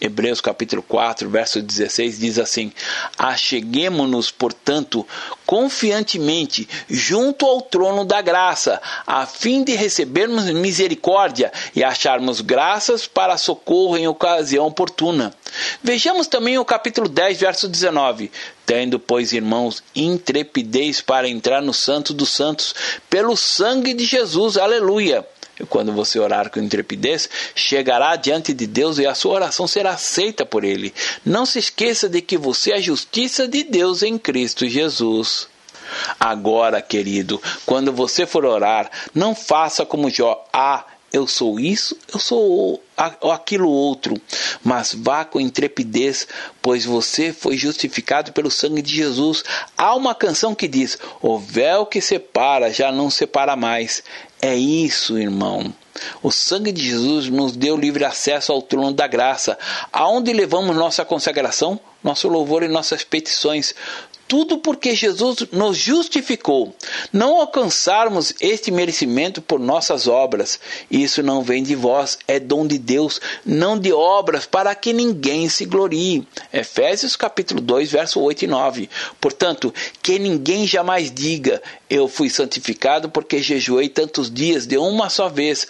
[0.00, 2.70] Hebreus capítulo 4, verso 16 diz assim:
[3.16, 5.06] Acheguemo-nos, portanto,
[5.46, 13.38] confiantemente junto ao trono da graça, a fim de recebermos misericórdia e acharmos graças para
[13.38, 15.34] socorro em ocasião oportuna.
[15.82, 18.30] Vejamos também o capítulo 10, verso 19.
[18.66, 22.74] Tendo, pois, irmãos, intrepidez para entrar no Santo dos Santos,
[23.08, 25.24] pelo sangue de Jesus, aleluia
[25.68, 30.44] quando você orar com intrepidez, chegará diante de Deus e a sua oração será aceita
[30.44, 30.92] por Ele.
[31.24, 35.48] Não se esqueça de que você é a justiça de Deus em Cristo Jesus.
[36.18, 40.44] Agora, querido, quando você for orar, não faça como Jó.
[40.52, 44.20] Ah, eu sou isso, eu sou aquilo outro,
[44.62, 46.26] mas vá com intrepidez,
[46.60, 49.44] pois você foi justificado pelo sangue de Jesus.
[49.78, 54.02] Há uma canção que diz: O véu que separa já não separa mais.
[54.40, 55.72] É isso, irmão.
[56.22, 59.58] O sangue de Jesus nos deu livre acesso ao trono da graça,
[59.92, 63.74] aonde levamos nossa consagração, nosso louvor e nossas petições.
[64.28, 66.74] Tudo porque Jesus nos justificou.
[67.12, 70.58] Não alcançarmos este merecimento por nossas obras.
[70.90, 75.48] Isso não vem de vós, é dom de Deus, não de obras, para que ninguém
[75.48, 76.26] se glorie.
[76.52, 78.90] Efésios capítulo 2, verso 8 e 9.
[79.20, 79.72] Portanto,
[80.02, 85.68] que ninguém jamais diga: eu fui santificado porque jejuei tantos dias de uma só vez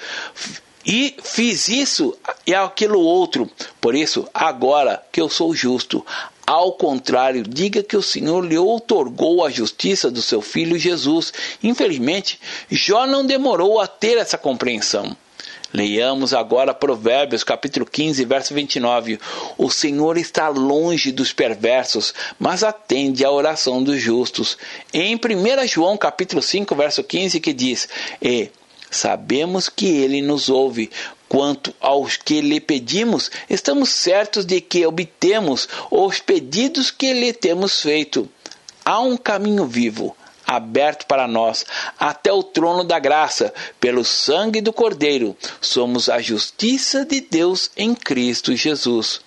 [0.86, 3.50] e fiz isso e aquilo outro.
[3.80, 6.06] Por isso, agora que eu sou justo,
[6.46, 11.32] ao contrário, diga que o Senhor lhe outorgou a justiça do seu filho Jesus.
[11.60, 12.38] Infelizmente,
[12.70, 15.16] Jó não demorou a ter essa compreensão.
[15.74, 19.18] Leiamos agora Provérbios, capítulo 15, verso 29.
[19.58, 24.56] O Senhor está longe dos perversos, mas atende à oração dos justos.
[24.94, 27.88] Em 1 João, capítulo 5, verso 15, que diz:
[28.22, 28.50] E
[28.88, 30.90] sabemos que ele nos ouve
[31.28, 37.80] Quanto aos que lhe pedimos, estamos certos de que obtemos os pedidos que lhe temos
[37.80, 38.28] feito.
[38.84, 40.16] Há um caminho vivo,
[40.46, 41.66] aberto para nós,
[41.98, 45.36] até o trono da graça, pelo sangue do Cordeiro.
[45.60, 49.20] Somos a justiça de Deus em Cristo Jesus.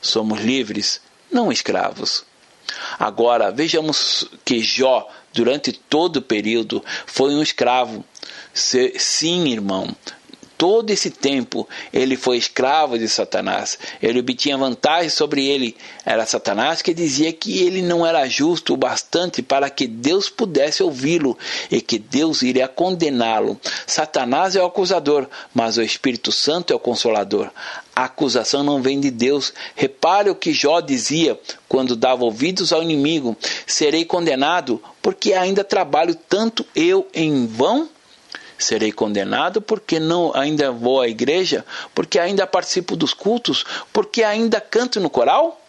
[0.00, 1.00] Somos livres,
[1.30, 2.24] não escravos.
[2.98, 8.04] Agora, vejamos que Jó, durante todo o período, foi um escravo.
[8.54, 9.94] Sim, irmão,
[10.58, 13.78] todo esse tempo ele foi escravo de Satanás.
[14.02, 15.76] Ele obtinha vantagem sobre ele.
[16.04, 20.82] Era Satanás que dizia que ele não era justo o bastante para que Deus pudesse
[20.82, 21.38] ouvi-lo
[21.70, 23.58] e que Deus iria condená-lo.
[23.86, 27.50] Satanás é o acusador, mas o Espírito Santo é o consolador.
[27.94, 29.52] A acusação não vem de Deus.
[29.76, 31.38] Repare o que Jó dizia
[31.68, 33.36] quando dava ouvidos ao inimigo:
[33.66, 37.88] serei condenado porque ainda trabalho tanto eu em vão?
[38.58, 44.60] Serei condenado porque não ainda vou à igreja, porque ainda participo dos cultos, porque ainda
[44.60, 45.60] canto no coral?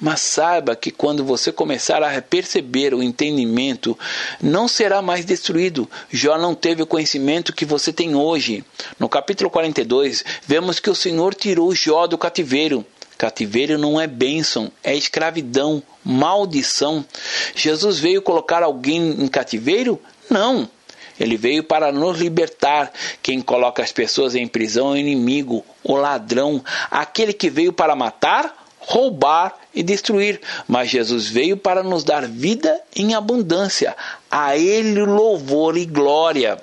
[0.00, 3.98] Mas saiba que quando você começar a perceber o entendimento,
[4.40, 5.90] não será mais destruído.
[6.08, 8.64] Jó não teve o conhecimento que você tem hoje.
[8.98, 12.86] No capítulo 42, vemos que o Senhor tirou Jó do cativeiro.
[13.18, 17.04] Cativeiro não é bênção, é escravidão, maldição.
[17.56, 20.00] Jesus veio colocar alguém em cativeiro?
[20.30, 20.70] Não.
[21.18, 22.92] Ele veio para nos libertar.
[23.22, 27.96] Quem coloca as pessoas em prisão é o inimigo, o ladrão, aquele que veio para
[27.96, 30.40] matar, roubar e destruir.
[30.66, 33.96] Mas Jesus veio para nos dar vida em abundância.
[34.30, 36.58] A Ele louvor e glória.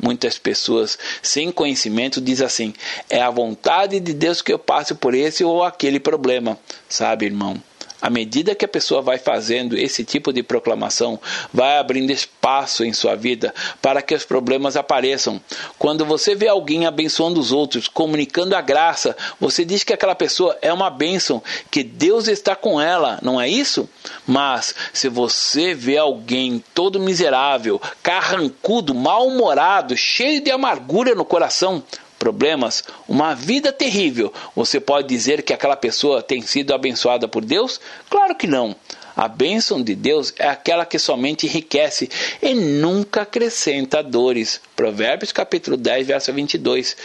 [0.00, 2.74] Muitas pessoas sem conhecimento dizem assim:
[3.10, 6.56] é a vontade de Deus que eu passe por esse ou aquele problema.
[6.88, 7.60] Sabe, irmão?
[8.00, 11.18] À medida que a pessoa vai fazendo esse tipo de proclamação,
[11.52, 15.40] vai abrindo espaço em sua vida para que os problemas apareçam.
[15.78, 20.56] Quando você vê alguém abençoando os outros, comunicando a graça, você diz que aquela pessoa
[20.62, 23.88] é uma bênção, que Deus está com ela, não é isso?
[24.26, 31.82] Mas se você vê alguém todo miserável, carrancudo, mal-humorado, cheio de amargura no coração,
[32.18, 37.80] problemas, uma vida terrível, você pode dizer que aquela pessoa tem sido abençoada por Deus?
[38.10, 38.76] Claro que não.
[39.18, 42.08] A bênção de Deus é aquela que somente enriquece
[42.40, 44.60] e nunca acrescenta dores.
[44.76, 46.96] Provérbios capítulo 10, verso 22.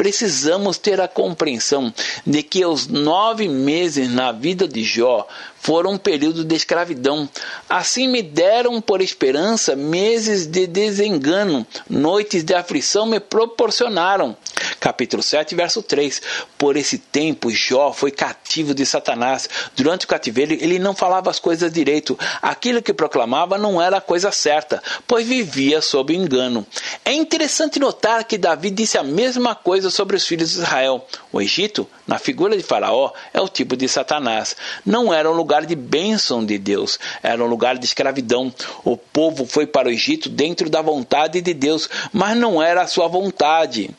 [0.00, 1.92] Precisamos ter a compreensão
[2.26, 5.28] de que os nove meses na vida de Jó
[5.60, 7.28] foram um período de escravidão.
[7.68, 14.34] Assim me deram por esperança meses de desengano, noites de aflição me proporcionaram.
[14.80, 16.22] Capítulo 7, verso 3.
[16.56, 19.48] Por esse tempo, Jó foi cativo de Satanás.
[19.76, 22.18] Durante o cativeiro, ele não falava as coisas direito.
[22.40, 26.66] Aquilo que proclamava não era a coisa certa, pois vivia sob engano.
[27.04, 31.06] É interessante notar que Davi disse a mesma coisa sobre os filhos de Israel.
[31.32, 34.56] O Egito, na figura de Faraó, é o tipo de Satanás.
[34.84, 38.52] Não era um lugar de bênção de Deus, era um lugar de escravidão.
[38.84, 42.86] O povo foi para o Egito dentro da vontade de Deus, mas não era a
[42.86, 43.90] sua vontade.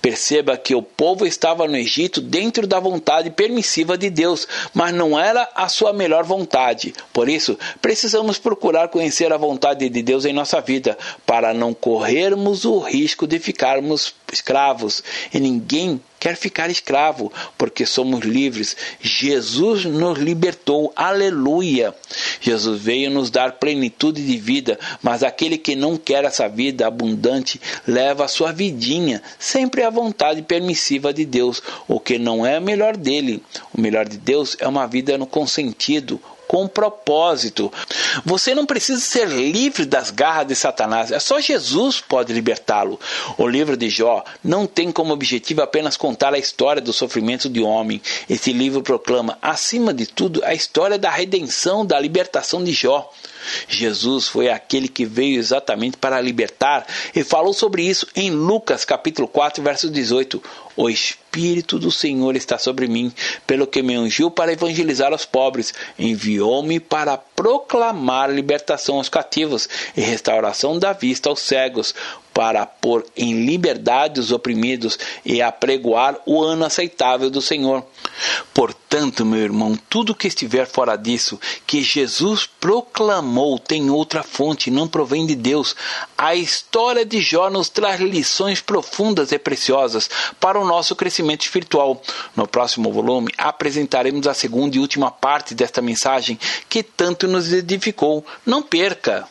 [0.00, 5.18] Perceba que o povo estava no Egito dentro da vontade permissiva de Deus, mas não
[5.18, 6.94] era a sua melhor vontade.
[7.12, 12.64] Por isso, precisamos procurar conhecer a vontade de Deus em nossa vida, para não corrermos
[12.64, 15.02] o risco de ficarmos escravos.
[15.32, 18.76] E ninguém quer ficar escravo, porque somos livres.
[19.00, 20.92] Jesus nos libertou.
[20.96, 21.94] Aleluia!
[22.40, 27.60] Jesus veio nos dar plenitude de vida, mas aquele que não quer essa vida abundante
[27.86, 32.62] leva a sua vidinha, sempre à vontade permissiva de Deus, o que não é o
[32.62, 33.42] melhor dele.
[33.72, 37.72] O melhor de Deus é uma vida no consentido, com propósito.
[38.24, 42.98] Você não precisa ser livre das garras de Satanás, é só Jesus pode libertá-lo.
[43.36, 47.62] O livro de Jó não tem como objetivo apenas contar a história do sofrimento de
[47.62, 48.00] homem.
[48.28, 53.10] Esse livro proclama, acima de tudo, a história da redenção, da libertação de Jó.
[53.68, 59.28] Jesus foi aquele que veio exatamente para libertar e falou sobre isso em Lucas capítulo
[59.28, 60.42] 4, verso 18.
[60.76, 63.10] O Espírito do Senhor está sobre mim,
[63.46, 70.02] pelo que me ungiu para evangelizar os pobres, enviou-me para proclamar libertação aos cativos e
[70.02, 71.94] restauração da vista aos cegos,
[72.36, 77.82] para pôr em liberdade os oprimidos e apregoar o ano aceitável do Senhor.
[78.52, 84.86] Portanto, meu irmão, tudo que estiver fora disso, que Jesus proclamou, tem outra fonte, não
[84.86, 85.74] provém de Deus.
[86.16, 92.02] A história de Jó nos traz lições profundas e preciosas para o nosso crescimento espiritual.
[92.36, 98.22] No próximo volume, apresentaremos a segunda e última parte desta mensagem que tanto nos edificou.
[98.44, 99.26] Não perca!